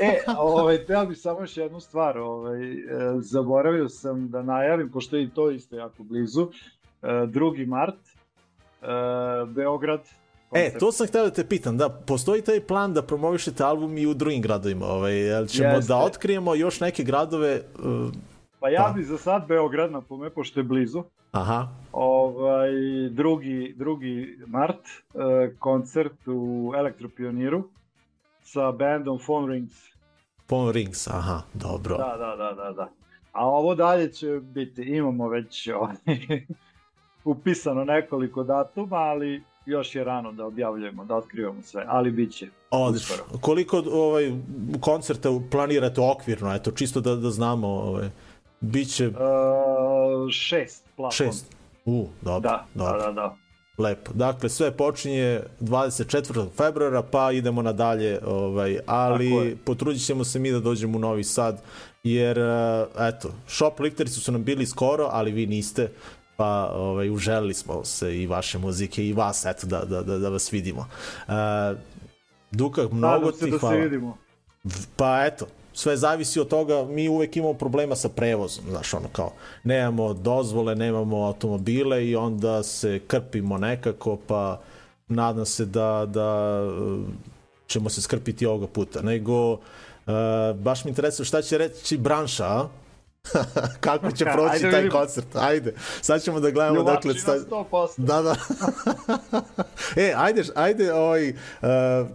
[0.00, 2.18] E, ovaj, teo bi samo još jednu stvar.
[2.18, 2.80] Ovaj, e,
[3.20, 6.48] zaboravio sam da najavim, pošto je i to isto jako blizu,
[7.02, 7.66] e, 2.
[7.66, 7.98] mart,
[8.82, 8.86] e,
[9.46, 10.00] Beograd.
[10.00, 10.80] E, koncert.
[10.80, 14.14] to sam htio da te pitam, da, postoji taj plan da promovišete album i u
[14.14, 15.88] drugim gradovima, ovaj, jel ćemo Jeste.
[15.88, 18.12] da otkrijemo još neke gradove, uh,
[18.64, 18.92] Pa ja da.
[18.92, 21.02] bi za sad Beograd na pome, pošto je blizu.
[21.32, 22.70] aha, Ovaj,
[23.10, 27.68] drugi, drugi mart, e, koncert u Elektropioniru
[28.42, 29.74] sa bandom Phone Rings.
[30.46, 31.96] Phone Rings, aha, dobro.
[31.96, 32.88] Da, da, da, da, da.
[33.32, 36.46] A ovo dalje će biti, imamo već ovaj,
[37.24, 42.48] upisano nekoliko datuma, ali još je rano da objavljujemo, da otkrivamo sve, ali bit će.
[42.70, 43.24] Odlično.
[43.40, 44.32] Koliko ovaj,
[44.80, 48.08] koncerta planirate okvirno, eto, čisto da, da znamo, ovaj,
[48.64, 49.10] Biće E,
[50.30, 51.10] šest plafon.
[51.16, 51.46] šest.
[51.84, 52.98] U, dobro, Da, dobro.
[52.98, 53.36] da, da, da.
[53.78, 54.12] Lepo.
[54.14, 56.46] Dakle, sve počinje 24.
[56.50, 61.62] februara, pa idemo nadalje, ovaj, ali potrudit ćemo se mi da dođemo u Novi Sad,
[62.04, 65.88] jer, eh, eto, shop likterici su nam bili skoro, ali vi niste,
[66.36, 70.28] pa ovaj, uželili smo se i vaše muzike i vas, eto, da, da, da, da
[70.28, 70.86] vas vidimo.
[71.28, 71.34] Uh,
[72.50, 73.74] Duka, mnogo Nadam ti da hvala.
[73.74, 74.18] se vidimo.
[74.96, 79.32] Pa eto, sve zavisi od toga, mi uvek imamo problema sa prevozom, znaš, ono kao,
[79.64, 84.60] nemamo dozvole, nemamo automobile i onda se krpimo nekako, pa
[85.08, 87.12] nadam se da, da eh,
[87.66, 89.58] ćemo se skrpiti ovoga puta, nego uh,
[90.54, 92.68] baš mi interesuje šta će reći branša, a?
[93.80, 95.36] Kako će proći Ajde taj koncert?
[95.36, 97.40] Ajde, sad ćemo da gledamo Ljubači dakle...
[97.40, 97.88] 100%.
[97.96, 98.36] Da, da.
[100.02, 101.36] e, ajde, ajde, ovaj, uh,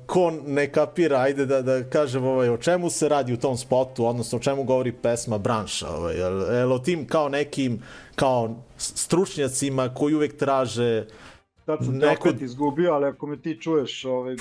[0.06, 4.06] ko ne kapira, ajde da, da kažem ovaj, o čemu se radi u tom spotu,
[4.06, 7.82] odnosno o čemu govori pesma Branša, ovaj, jel, jel o tim kao nekim,
[8.16, 11.06] kao stručnjacima koji uvek traže
[11.66, 14.36] Sad sam te Neko- opet izgubio, ali ako me ti čuješ, ovaj,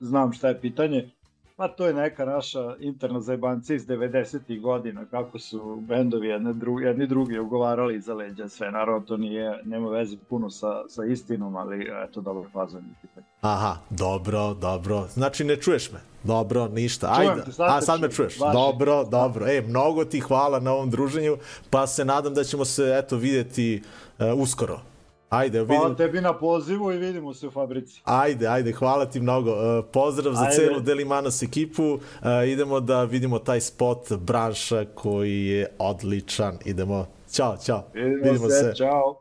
[0.00, 1.10] znam šta je pitanje.
[1.58, 4.60] Pa to je neka naša interna zajebancija iz 90.
[4.60, 8.70] godina, kako su bendovi jedne dru, jedni drugi ugovarali iza leđa sve.
[8.70, 13.26] Naravno, to nije, nema veze puno sa, sa istinom, ali eto, dobro fazan je pitanje.
[13.40, 15.06] Aha, dobro, dobro.
[15.14, 15.98] Znači ne čuješ me.
[16.24, 17.14] Dobro, ništa.
[17.16, 17.44] Čujem Ajde.
[17.44, 18.40] te, sad A sad me čuješ.
[18.40, 18.52] Važi.
[18.52, 19.46] Dobro, dobro.
[19.46, 21.36] E, mnogo ti hvala na ovom druženju,
[21.70, 23.82] pa se nadam da ćemo se eto videti
[24.18, 24.80] uh, uskoro.
[25.28, 25.76] Ajde, vidim.
[25.76, 28.00] Hvala tebi na pozivu i vidimo se u fabrici.
[28.04, 29.50] Ajde, ajde, hvala ti mnogo.
[29.52, 30.56] Uh, pozdrav za Ajde.
[30.56, 31.82] celu Delimanos ekipu.
[31.92, 32.00] Uh,
[32.46, 36.58] idemo da vidimo taj spot branša koji je odličan.
[36.64, 37.06] Idemo.
[37.32, 37.84] Ćao, ćao.
[37.94, 38.74] Vidimo, Vidimo se, se.
[38.76, 39.20] čao.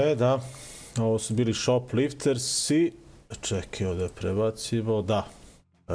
[0.00, 0.40] E, da.
[0.98, 2.92] Ovo su bili Shopliftersi.
[3.40, 5.02] Čekaj, ovde prebacimo.
[5.02, 5.26] Da.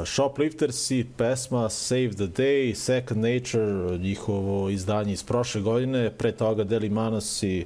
[0.06, 6.90] Shopliftersi, pesma Save the Day, Second Nature, njihovo izdanje iz prošle godine, pre toga Deli
[6.90, 7.66] Manosi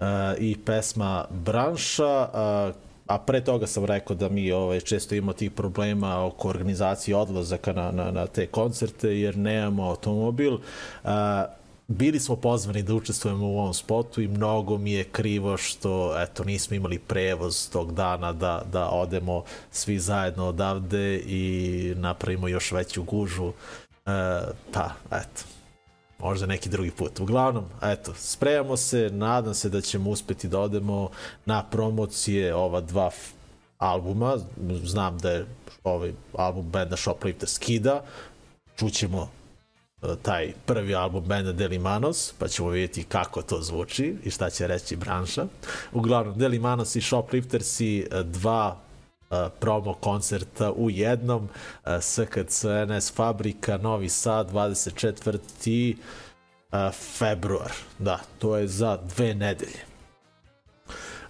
[0.00, 0.06] uh,
[0.38, 2.74] i pesma Branša, uh,
[3.06, 7.72] a pre toga sam rekao da mi ovaj, često imamo tih problema oko organizacije odlazaka
[7.72, 10.58] na, na, na te koncerte jer nemamo automobil.
[11.90, 16.44] Bili smo pozvani da učestvujemo u ovom spotu i mnogo mi je krivo što eto
[16.44, 23.02] nismo imali prevoz tog dana da, da odemo svi zajedno odavde i napravimo još veću
[23.02, 23.48] gužu.
[23.48, 23.52] E,
[24.72, 25.42] pa, eto,
[26.18, 27.20] možda neki drugi put.
[27.20, 31.10] Uglavnom, eto, spremamo se, nadam se da ćemo uspeti da odemo
[31.44, 33.10] na promocije ova dva
[33.78, 34.36] albuma.
[34.84, 35.46] Znam da je
[35.84, 38.04] ovaj album benda Shoplifter skida.
[38.76, 39.39] Čućemo
[40.22, 44.96] taj prvi album benda Delimanos, pa ćemo vidjeti kako to zvuči i šta će reći
[44.96, 45.46] branša.
[45.92, 48.76] Uglavnom, Delimanos i Shoplifters i e, dva
[49.30, 51.48] e, promo koncerta u jednom
[51.86, 55.96] e, SKC NS Fabrika Novi Sad 24.
[56.72, 57.72] e, februar.
[57.98, 59.90] Da, to je za dve nedelje.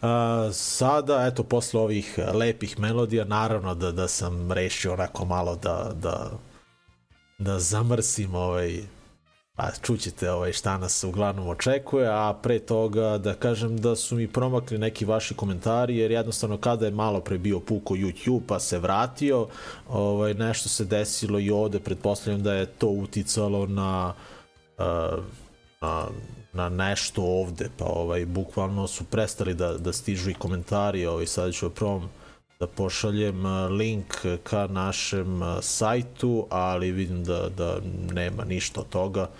[0.02, 0.08] Uh,
[0.52, 6.30] sada, eto, posle ovih lepih melodija, naravno da, da sam rešio onako malo da, da,
[7.40, 8.80] da zamrsim ovaj,
[9.56, 14.28] a čućete ovaj, šta nas uglavnom očekuje, a pre toga da kažem da su mi
[14.28, 18.78] promakli neki vaši komentari, jer jednostavno kada je malo pre bio puko YouTube pa se
[18.78, 19.46] vratio,
[19.88, 24.14] ovaj, nešto se desilo i ovde, pretpostavljam da je to uticalo na
[24.78, 25.24] uh,
[25.80, 26.06] na,
[26.52, 31.52] na nešto ovde, pa ovaj, bukvalno su prestali da, da stižu i komentari, ovaj, sad
[31.52, 32.08] ću prvom
[32.60, 33.46] da pošaljem
[33.78, 37.80] link ka našem sajtu, ali vidim da, da
[38.12, 39.30] nema ništa od toga,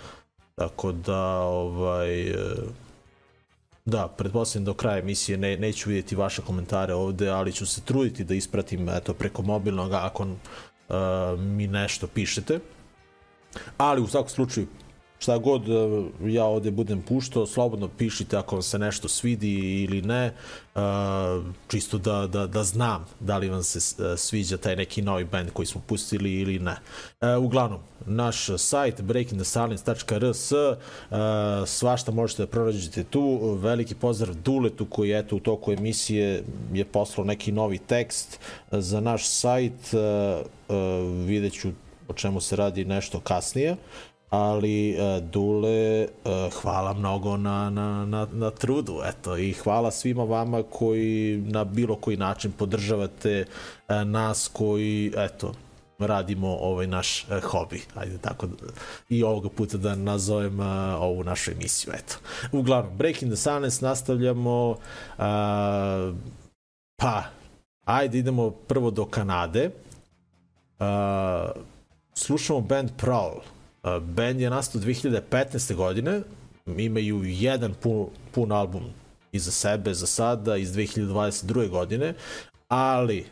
[0.55, 2.37] tako da ovaj, uh,
[3.85, 8.23] Da, pretpostavljam do kraja emisije ne, neću vidjeti vaše komentare ovde, ali ću se truditi
[8.23, 10.35] da ispratim eto, preko mobilnog ako uh,
[11.39, 12.59] mi nešto pišete.
[13.77, 14.67] Ali u svakom slučaju
[15.21, 15.73] šta god e,
[16.31, 20.33] ja ovde budem puštao, slobodno pišite ako vam se nešto svidi ili ne, e,
[21.67, 25.51] čisto da, da, da znam da li vam se e, sviđa taj neki novi band
[25.53, 26.75] koji smo pustili ili ne.
[27.37, 30.51] Uglavnom, naš sajt breakingthesilence.rs
[31.65, 33.55] svašta možete da pronađete tu.
[33.61, 36.43] Veliki pozdrav Duletu koji eto u toku emisije
[36.73, 38.39] je poslao neki novi tekst
[38.71, 39.93] za naš sajt.
[41.25, 41.69] Vidjet ću
[42.07, 43.75] o čemu se radi nešto kasnije
[44.31, 46.07] ali e, Dule, e,
[46.61, 51.95] hvala mnogo na, na, na, na trudu, eto, i hvala svima vama koji na bilo
[51.95, 53.45] koji način podržavate
[53.87, 55.53] e, nas koji, eto,
[55.99, 58.55] radimo ovaj naš e, hobi, ajde tako da,
[59.09, 60.65] i ovoga puta da nazovem e,
[60.95, 62.15] ovu našu emisiju, eto.
[62.51, 64.77] Uglavnom, Breaking the Silence nastavljamo,
[65.17, 65.23] e,
[66.95, 67.23] pa,
[67.85, 69.71] ajde idemo prvo do Kanade, e,
[72.13, 75.75] slušamo band Prowl, Uh, band je nastao 2015.
[75.75, 76.21] godine,
[76.65, 78.83] imaju jedan pun, pun album
[79.31, 81.69] iza sebe za sada iz 2022.
[81.69, 82.13] godine,
[82.67, 83.25] ali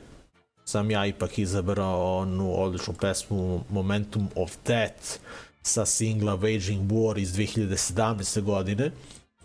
[0.65, 5.19] sam ja ipak izabrao onu odličnu pesmu Momentum of Death
[5.61, 8.41] sa singla Waging War iz 2017.
[8.41, 8.91] godine.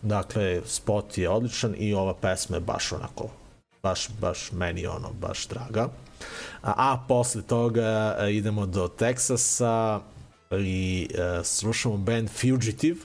[0.03, 3.29] Dakle, spot je odličan i ova pesma je baš onako,
[3.83, 5.89] baš, baš meni ono, baš draga.
[6.63, 10.01] A, a posle toga a, idemo do Teksasa,
[10.61, 13.01] i uh, slušamo band Fugitive.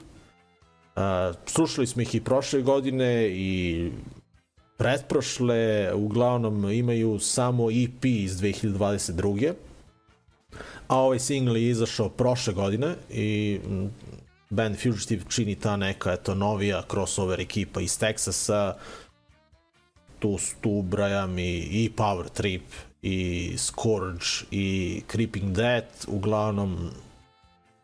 [0.96, 1.02] Uh,
[1.46, 3.90] slušali smo ih i prošle godine i
[4.76, 9.52] pretprošle, uglavnom imaju samo EP iz 2022.
[10.88, 13.60] A ovaj single je izašao prošle godine i
[14.50, 18.72] band Fugitive čini ta neka eto novija crossover ekipa iz Texasa
[20.18, 22.62] tu, tu ubrajam i, i Power Trip
[23.02, 26.90] i Scourge i Creeping Death uglavnom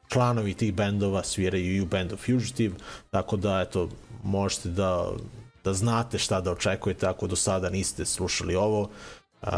[0.08, 2.74] članovi tih bendova sviraju i u Band of Fugitive,
[3.10, 3.88] tako da eto,
[4.24, 5.08] možete da,
[5.64, 8.80] da znate šta da očekujete ako do sada niste slušali ovo.
[9.42, 9.48] Uh,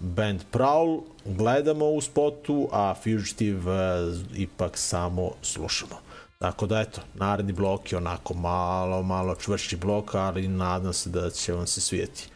[0.00, 5.96] band Prowl gledamo u spotu, a Fugitive uh, ipak samo slušamo.
[6.38, 11.30] Tako da eto, naredni blok je onako malo, malo čvršći blok, ali nadam se da
[11.30, 12.28] će vam se svijeti.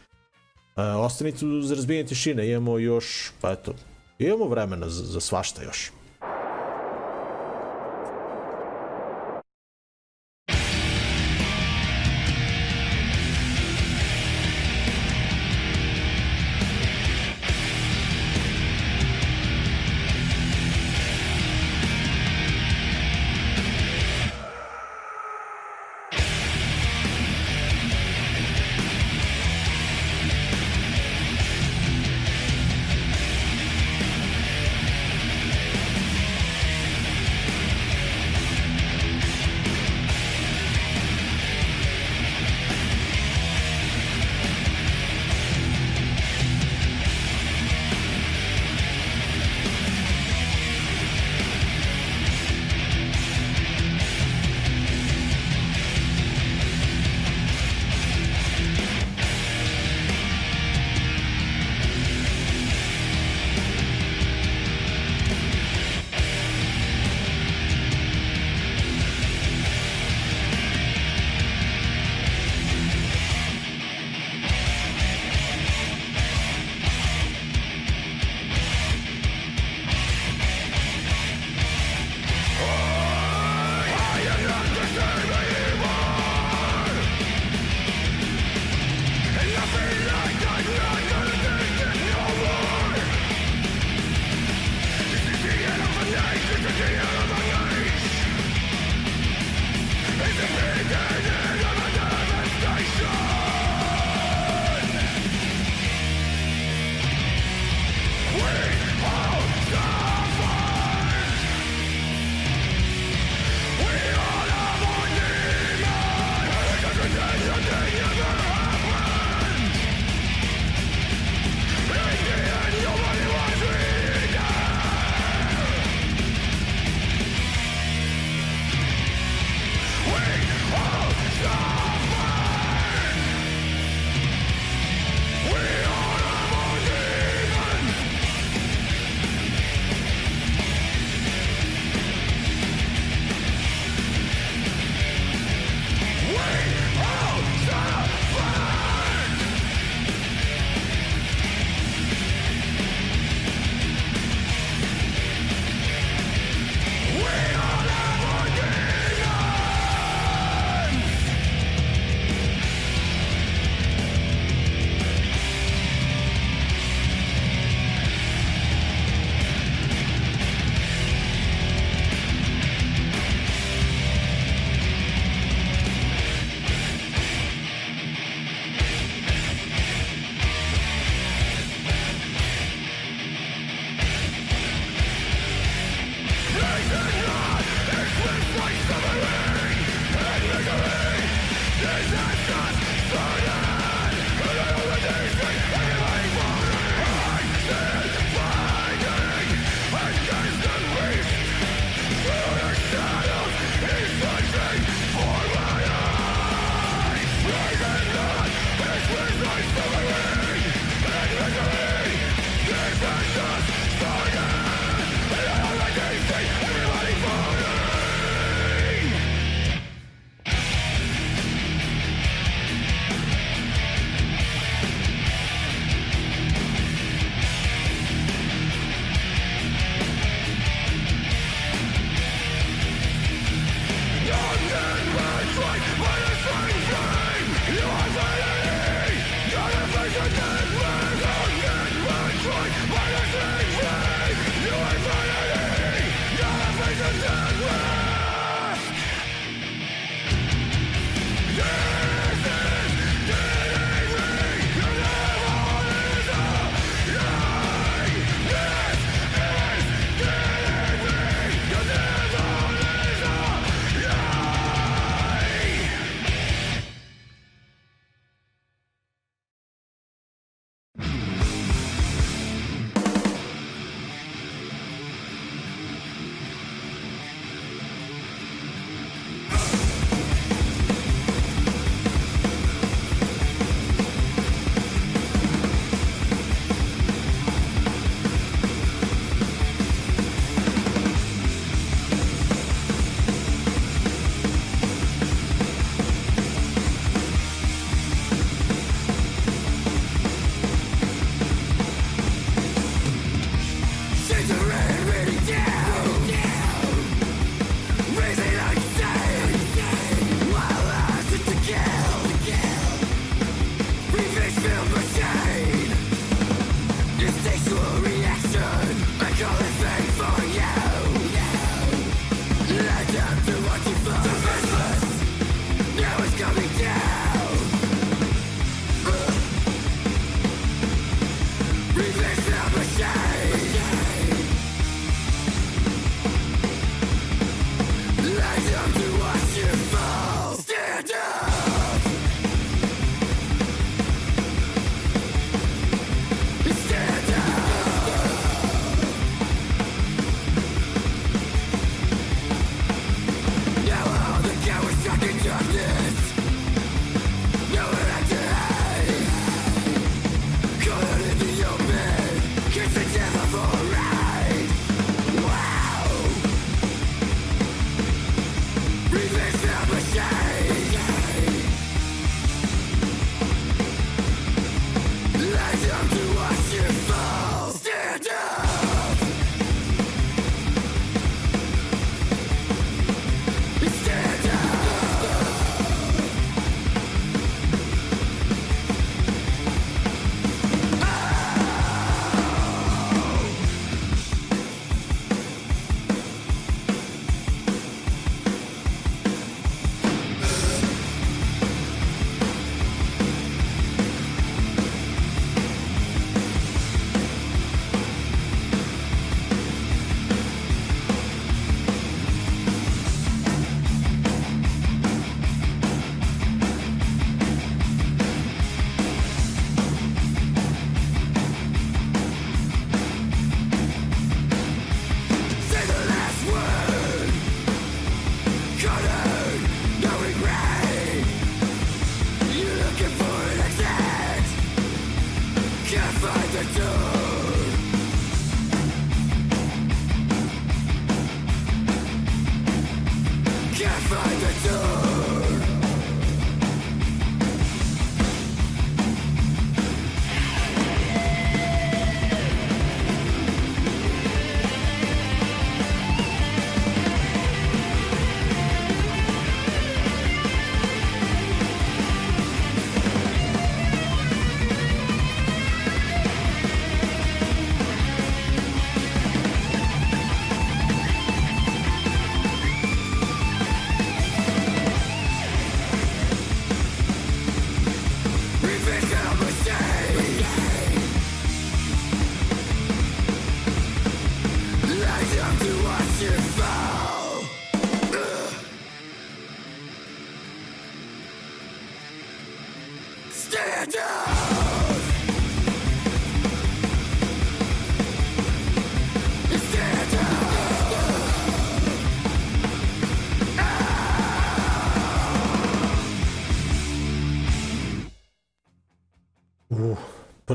[0.75, 3.73] Uh, ostanite uz razbijenje tišine, imamo još, pa eto,
[4.19, 5.91] imamo vremena za, za svašta još.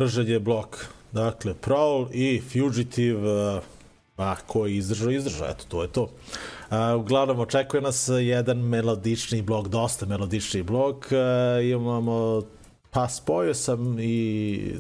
[0.06, 0.86] Pržen je blok.
[1.12, 3.62] Dakle, Prowl i Fugitive, uh,
[4.16, 6.02] a ko je izdržao, izdržao, eto, to je to.
[6.02, 11.06] Uh, uglavnom, očekuje nas jedan melodični blok, dosta melodični blok.
[11.10, 12.42] Uh, imamo
[12.90, 14.74] Pa spojio sam i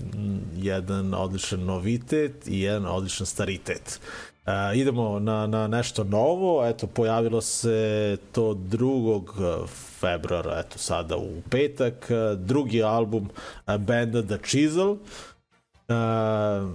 [0.56, 4.00] jedan odličan novitet i jedan odličan staritet.
[4.46, 9.66] Uh, idemo na, na nešto novo, eto, pojavilo se to 2.
[10.06, 13.30] februara, eto, sada u petak, uh, drugi album
[13.66, 14.90] uh, benda The Chisel.
[14.90, 16.70] Uh,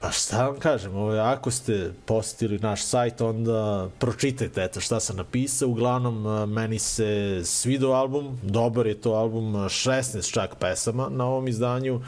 [0.00, 5.16] Pa šta vam kažem, ovo, ako ste posetili naš sajt, onda pročitajte eto šta sam
[5.16, 5.68] napisao.
[5.68, 11.94] Uglavnom, meni se svidao album, dobar je to album, 16 čak pesama na ovom izdanju.
[11.94, 12.02] Uh,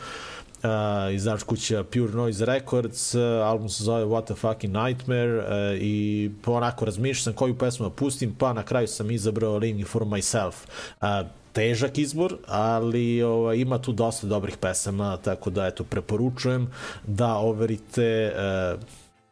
[1.13, 5.45] izdač kuća Pure Noise Records, uh, album se zove What a Fucking Nightmare uh,
[5.81, 10.03] i onako razmišljam sam koju pesmu da pustim, pa na kraju sam izabrao Living for
[10.03, 10.53] Myself.
[11.01, 16.71] Uh, težak izbor, ali ovaj, ima tu dosta dobrih pesama, tako da eto preporučujem
[17.07, 18.77] da overite eh,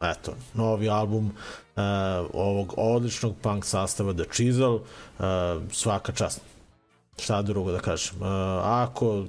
[0.01, 1.31] eto, novi album
[1.75, 1.81] eh,
[2.33, 5.23] ovog odličnog punk sastava The Chisel, eh,
[5.71, 6.41] svaka čast.
[7.19, 8.15] Šta drugo da kažem.
[8.21, 8.25] Eh,
[8.63, 9.25] ako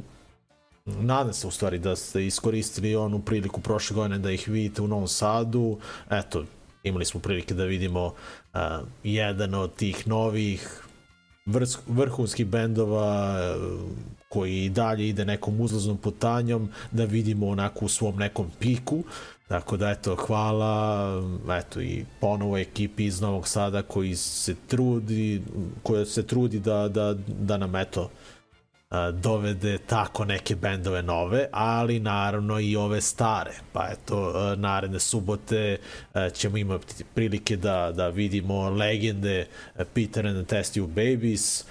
[0.84, 4.88] nadam se u stvari da ste iskoristili onu priliku prošle godine da ih vidite u
[4.88, 5.78] Novom Sadu,
[6.10, 6.44] eto,
[6.82, 8.60] imali smo prilike da vidimo uh,
[9.02, 10.82] jedan od tih novih
[11.46, 13.54] vrh, vrhunskih bendova e,
[14.28, 19.04] koji dalje ide nekom uzlaznom putanjom da vidimo onako u svom nekom piku.
[19.48, 21.22] Tako da eto hvala
[21.58, 25.42] eto i ponovo ekipi iz Novog Sada koji se trudi
[25.82, 28.41] koja se trudi da, da, da nam eto a,
[29.12, 33.54] dovede tako neke bendove nove, ali naravno i ove stare.
[33.72, 35.78] Pa eto, naredne subote
[36.34, 39.46] ćemo imati prilike da, da vidimo legende
[39.94, 41.64] Peter and the Test You Babies,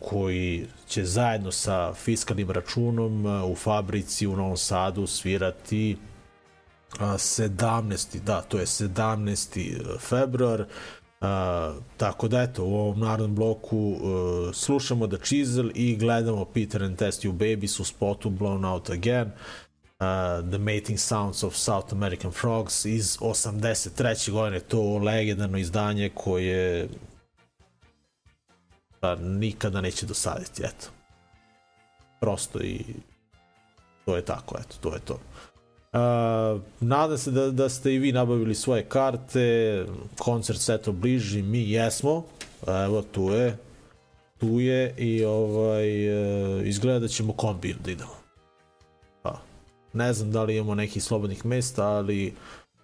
[0.00, 5.96] koji će zajedno sa fiskalnim računom u fabrici u Novom Sadu svirati
[6.98, 8.20] a, 17.
[8.20, 9.98] da, to je 17.
[9.98, 10.64] februar
[11.22, 11.28] Uh,
[11.96, 16.98] tako da eto, u ovom narodnom bloku uh, slušamo The Chisel i gledamo Peter and
[16.98, 19.26] Test You Babies u spotu Blown Out Again.
[19.26, 24.30] Uh, The Mating Sounds of South American Frogs iz 83.
[24.30, 26.88] godine, to legendarno izdanje koje
[29.00, 30.86] pa, nikada neće dosaditi, eto.
[32.20, 32.84] Prosto i
[34.04, 35.18] to je tako, eto, to je to.
[35.92, 39.86] Uh, nadam se da, da ste i vi nabavili svoje karte,
[40.18, 42.24] koncert se eto bliži, mi jesmo,
[42.66, 43.56] evo tu je,
[44.38, 46.08] tu je i ovaj,
[46.58, 48.14] uh, izgleda da ćemo kombijom da idemo.
[49.22, 49.40] Pa,
[49.92, 52.34] ne znam da li imamo nekih slobodnih mesta, ali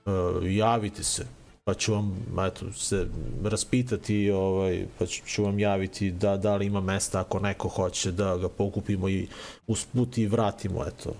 [0.06, 1.26] uh, javite se,
[1.64, 3.06] pa ću vam eto, se
[3.44, 8.12] raspitati, ovaj, pa ću, ću vam javiti da, da li ima mesta ako neko hoće
[8.12, 9.28] da ga pokupimo i
[9.66, 11.14] usput i vratimo, eto,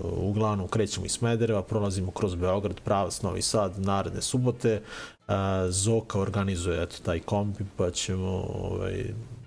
[0.00, 4.80] uglavnom krećemo iz Smedereva, prolazimo kroz Beograd, pravac Novi Sad, naredne subote.
[5.68, 9.04] Zoka organizuje eto taj kombi, pa ćemo ovaj,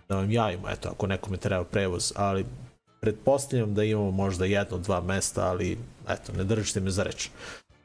[0.10, 2.46] da vam javimo, eto, ako nekome treba prevoz, ali
[3.02, 5.78] pretpostavljam da imamo možda jedno, dva mesta, ali
[6.10, 7.30] eto, ne držite me za reč.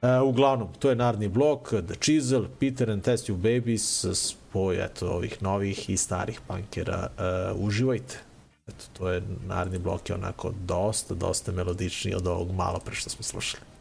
[0.03, 5.11] Uh, uglavnom, to je naredni blok, The Chisel, Peter and Test You Babies, spoj eto,
[5.11, 7.09] ovih novih i starih punkera.
[7.55, 8.32] Uh, uživajte!
[8.77, 13.11] Eto, to je naredni blok je onako dosta, dosta melodičniji od ovog malo pre što
[13.11, 13.72] smo slušali.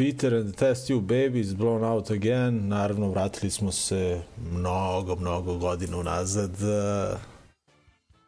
[0.00, 2.68] Peter and the Test Tube Babies, Blown Out Again.
[2.68, 4.22] Naravno, vratili smo se
[4.52, 6.50] mnogo, mnogo godina unazad.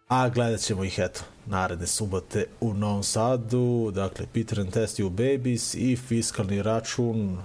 [0.08, 3.90] A gledat ćemo ih, eto, naredne subote u Novom Sadu.
[3.94, 7.38] Dakle, Peter and Test Tube Babies i fiskalni račun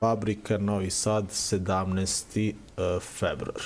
[0.00, 2.52] Fabrika Novi Sad 17.
[2.76, 3.60] uh, februar.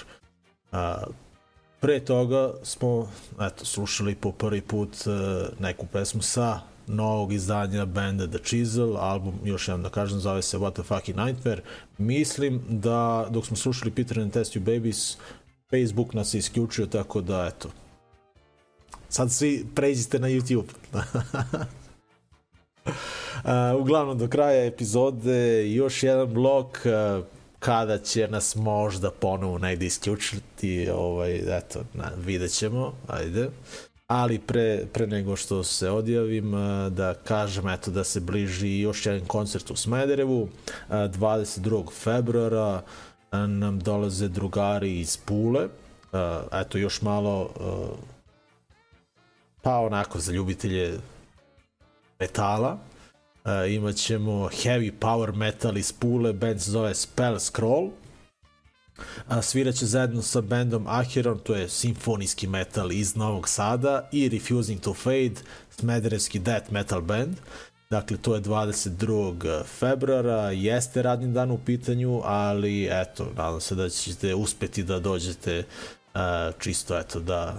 [1.81, 3.09] Pre toga smo
[3.41, 5.15] eto, slušali po prvi put uh,
[5.61, 10.59] neku pesmu sa novog izdanja benda The Chisel, album, još jednom da kažem, zove se
[10.59, 11.63] What the Fucking Nightmare.
[11.99, 15.17] Mislim da, dok smo slušali Peter and Test You Babies,
[15.71, 17.69] Facebook nas je isključio, tako da, eto,
[19.09, 20.69] sad svi pređite na YouTube.
[23.45, 27.25] Uh, uglavnom, do kraja epizode još jedan blok uh,
[27.59, 33.49] kada će nas možda ponovo negde isključiti, ovaj, eto, na, vidjet ćemo, ajde.
[34.07, 36.53] Ali pre, pre nego što se odjavim,
[36.91, 40.49] da kažem eto da se bliži još jedan koncert u Smederevu, uh,
[40.89, 41.93] 22.
[41.93, 42.83] februara
[43.33, 45.69] nam dolaze drugari iz Pule,
[46.53, 47.51] eto još malo
[49.63, 50.99] pa onako za ljubitelje
[52.21, 52.79] metala,
[53.45, 57.91] Uh, imat ćemo heavy power metal iz Pule, band se zove Spell Scroll.
[59.29, 64.29] A svirat će zajedno sa bandom Acheron, to je simfonijski metal iz Novog Sada i
[64.29, 65.35] Refusing to Fade,
[65.71, 67.37] smederevski death metal band.
[67.91, 69.65] Dakle, to je 22.
[69.65, 75.65] februara, jeste radni dan u pitanju, ali eto, nadam se da ćete uspeti da dođete
[76.15, 76.21] uh,
[76.59, 77.57] čisto, eto, da,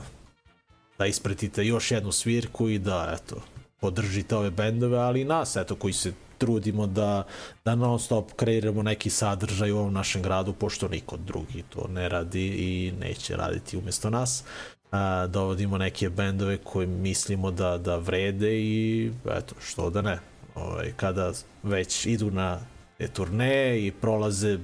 [0.98, 3.36] da ispretite još jednu svirku i da, eto,
[3.80, 7.24] podržite ove bendove, ali i nas, eto, koji se trudimo da,
[7.66, 12.10] da non stop kreiramo neki sadržaj u ovom našem gradu, pošto niko drugi to ne
[12.10, 14.44] radi i neće raditi umesto nas.
[14.92, 20.20] A, dovodimo neke bendove koje mislimo da, da vrede i eto, što da ne.
[20.56, 21.32] Ovaj, kada
[21.64, 22.60] već idu na
[22.98, 24.60] te turneje i prolaze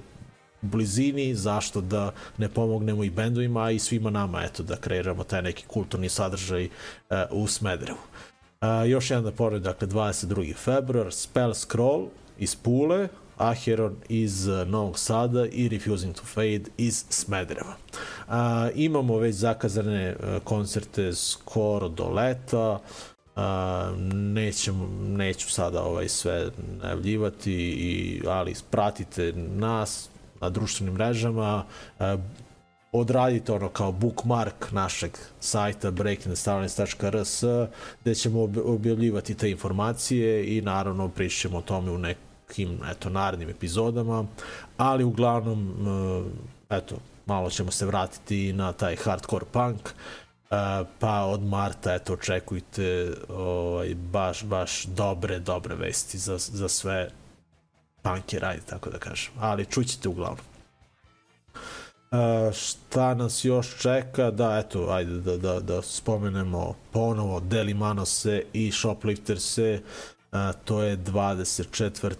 [0.61, 5.41] blizini, zašto da ne pomognemo i bendovima, a i svima nama, eto, da kreiramo taj
[5.41, 7.99] neki kulturni sadržaj uh, u Smederevu.
[8.61, 10.55] Uh, još jedan da pored, dakle, 22.
[10.55, 12.07] februar, Spell Scroll
[12.39, 13.07] iz Pule,
[13.37, 17.75] Acheron iz uh, Novog Sada i Refusing to Fade iz Smedereva.
[18.27, 18.33] Uh,
[18.75, 22.79] imamo već zakazane uh, koncerte skoro do leta,
[23.35, 23.43] Uh,
[24.13, 26.49] nećemo, neću sada ovaj sve
[26.81, 30.09] najavljivati, i, ali pratite nas
[30.41, 31.65] na društvenim mrežama,
[31.99, 32.05] uh,
[32.91, 37.43] odradite ono kao bookmark našeg sajta breakingthestalents.rs
[38.01, 44.25] gde ćemo objavljivati te informacije i naravno pričamo o tome u nekim eto, narednim epizodama,
[44.77, 45.75] ali uglavnom
[46.69, 49.89] eto, malo ćemo se vratiti na taj hardcore punk,
[50.99, 57.09] pa od marta eto očekujte ovaj, baš, baš dobre, dobre vesti za, za sve
[58.01, 60.50] punkere, tako da kažem, ali čućete uglavnom.
[62.53, 69.81] Šta nas još čeka, da eto, ajde da, da, da spomenemo ponovo Delimanose i Shoplifterse,
[70.31, 72.13] uh, to je 24.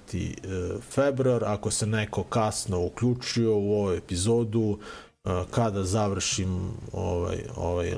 [0.75, 4.79] Uh, februar, ako se neko kasno uključio u ovu epizodu,
[5.23, 7.95] uh, kada završim ovaj, ovaj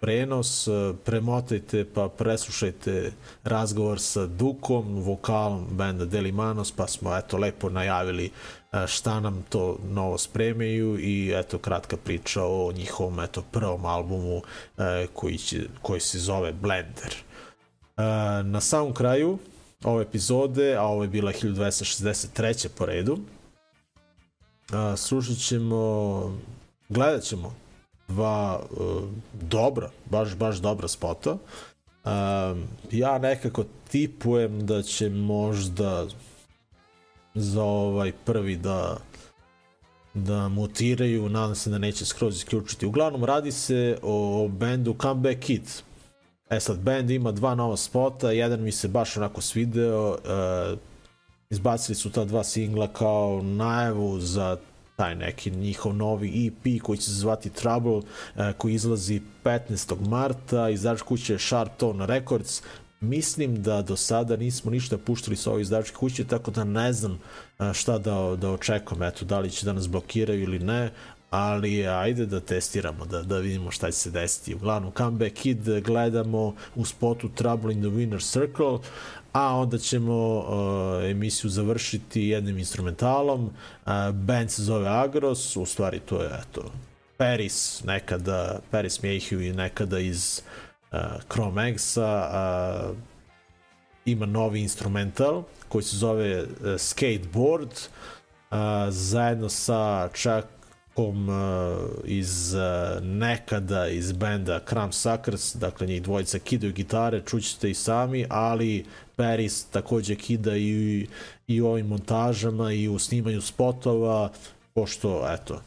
[0.00, 0.68] prenos,
[1.04, 3.12] premotajte pa preslušajte
[3.44, 8.30] razgovor sa Dukom, vokalom benda Delimanos, pa smo eto lepo najavili
[8.86, 14.42] šta nam to novo spremaju i eto kratka priča o njihovom eto prvom albumu
[15.12, 17.14] koji, će, koji se zove Blender.
[18.44, 19.38] Na samom kraju
[19.84, 22.68] ove epizode, a ovo je bila 1263.
[22.78, 23.18] po redu,
[24.96, 26.38] slušat ćemo,
[26.88, 27.65] gledat ćemo
[28.08, 29.02] dva uh,
[29.32, 31.32] dobra, baš, baš dobra spota.
[31.32, 32.10] Uh,
[32.90, 36.06] ja nekako tipujem da će možda
[37.34, 38.96] za ovaj prvi da
[40.14, 42.86] da mutiraju, nadam se da neće skroz isključiti.
[42.86, 45.62] Uglavnom radi se o bendu Comeback Kid.
[46.50, 50.78] E sad, band ima dva nova spota, jedan mi se baš onako svideo, uh,
[51.50, 54.56] izbacili su ta dva singla kao najavu za
[54.96, 58.02] taj neki njihov novi EP koji će se zvati Trouble, uh,
[58.58, 60.08] koji izlazi 15.
[60.08, 62.62] marta, izdavač kuće Sharp Tone Records,
[63.00, 67.18] mislim da do sada nismo ništa puštali sa ovih izdavačke kuće, tako da ne znam
[67.72, 70.90] šta da, da očekujem, eto, da li će da nas blokiraju ili ne,
[71.30, 74.54] ali ajde da testiramo, da, da vidimo šta će se desiti.
[74.54, 78.78] Uglavnom, Comeback Kid gledamo u spotu Trouble in the Winner Circle,
[79.36, 83.44] a onda ćemo uh, emisiju završiti jednim instrumentalom.
[83.44, 86.72] Uh, band se zove Agros, u stvari to je, eto,
[87.16, 90.42] Paris, nekada, Paris Mayhew i nekada iz
[90.92, 90.98] uh,
[91.32, 92.30] Chrome Eggs-a,
[92.90, 92.96] uh,
[94.04, 97.70] ima novi instrumental koji se zove uh, Skateboard,
[98.50, 98.58] uh,
[98.88, 100.55] zajedno sa Čakom
[100.96, 107.74] uh, iz uh, nekada iz benda Cram Suckers, dakle njih dvojica kidaju gitare, čućete i
[107.74, 108.84] sami, ali
[109.16, 111.06] Paris takođe kida i,
[111.46, 114.30] i u ovim montažama i u snimanju spotova,
[114.74, 115.62] pošto, eto,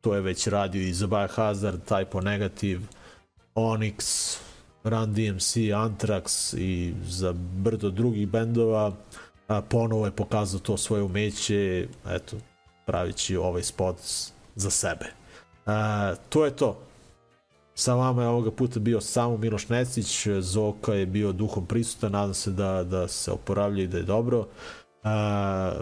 [0.00, 2.80] to je već radio i za Biohazard, Typo Negative,
[3.54, 4.36] Onyx,
[4.84, 8.92] Run DMC, Anthrax i za brdo drugih bendova.
[9.48, 12.36] A, ponovo je pokazao to svoje umeće, eto,
[12.86, 13.96] pravići ovaj spot
[14.56, 15.06] za sebe.
[15.66, 16.78] A, to je to.
[17.74, 22.34] Sa vama je ovoga puta bio samo Miloš Necić, Zoka je bio duhom prisutan, nadam
[22.34, 24.46] se da, da se oporavlja i da je dobro.
[25.02, 25.72] A,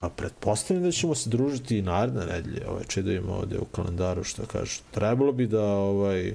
[0.00, 4.24] a pretpostavljam da ćemo se družiti i naredne nedelje, ovaj, če da ovde u kalendaru
[4.24, 4.80] što kaže.
[4.90, 6.34] Trebalo bi da ovaj,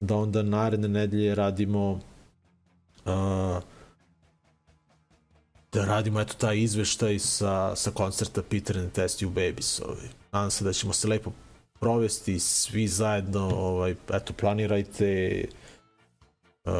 [0.00, 1.90] da onda naredne nedelje radimo
[3.04, 3.62] uh,
[5.74, 9.80] da radimo eto taj izveštaj sa, sa koncerta Peter and Test You Babies.
[9.80, 10.08] Ovaj.
[10.32, 11.30] Nadam se da ćemo se lepo
[11.80, 15.44] provesti svi zajedno, ovaj, eto planirajte
[16.64, 16.72] uh,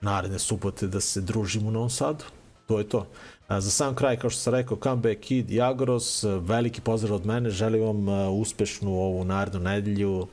[0.00, 2.24] naredne subote da se družimo u Novom Sadu.
[2.66, 3.06] To je to.
[3.48, 7.50] A, za sam kraj, kao što sam rekao, Comeback Kid, Jagoros, veliki pozdrav od mene,
[7.50, 10.26] želim vam uh, uspešnu ovu narednu nedelju,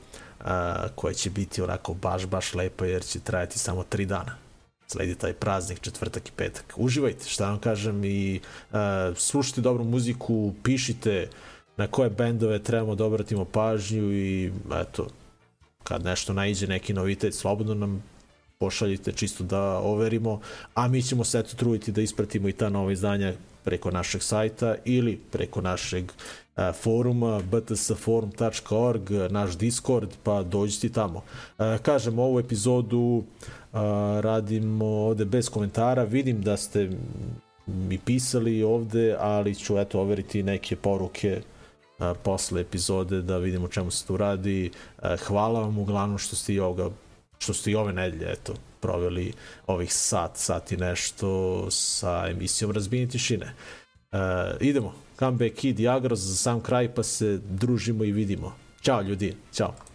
[0.44, 4.45] a, koja će biti onako baš, baš lepa jer će trajati samo tri dana.
[4.86, 6.74] Sledi taj praznik, četvrtak i petak.
[6.76, 8.40] Uživajte, šta vam kažem, i
[8.72, 11.28] a, slušajte dobru muziku, pišite
[11.76, 15.08] na koje bendove trebamo da obratimo pažnju i eto,
[15.84, 18.02] kad nešto naiđe neki novitet, slobodno nam
[18.58, 20.40] pošaljite čisto da overimo,
[20.74, 23.32] a mi ćemo se eto truditi da ispratimo i ta nova izdanja
[23.64, 26.12] preko našeg sajta ili preko našeg
[26.56, 31.22] a, foruma btsforum.org, naš Discord, pa dođite tamo.
[31.58, 33.24] A, kažem, ovu epizodu
[34.20, 36.90] radimo ovde bez komentara, vidim da ste
[37.66, 41.40] mi pisali ovde, ali ću eto overiti neke poruke
[41.98, 44.70] a, posle epizode da vidimo čemu se tu radi.
[45.02, 46.90] A, hvala vam uglavnom što ste i ovoga
[47.38, 49.32] što ste i ove nedelje, eto, proveli
[49.66, 53.54] ovih sat, sat i nešto sa emisijom Razbini tišine.
[54.12, 54.18] Uh,
[54.60, 58.52] idemo, Comeback Kid i Agros za sam kraj, pa se družimo i vidimo.
[58.82, 59.85] Ćao ljudi, ćao.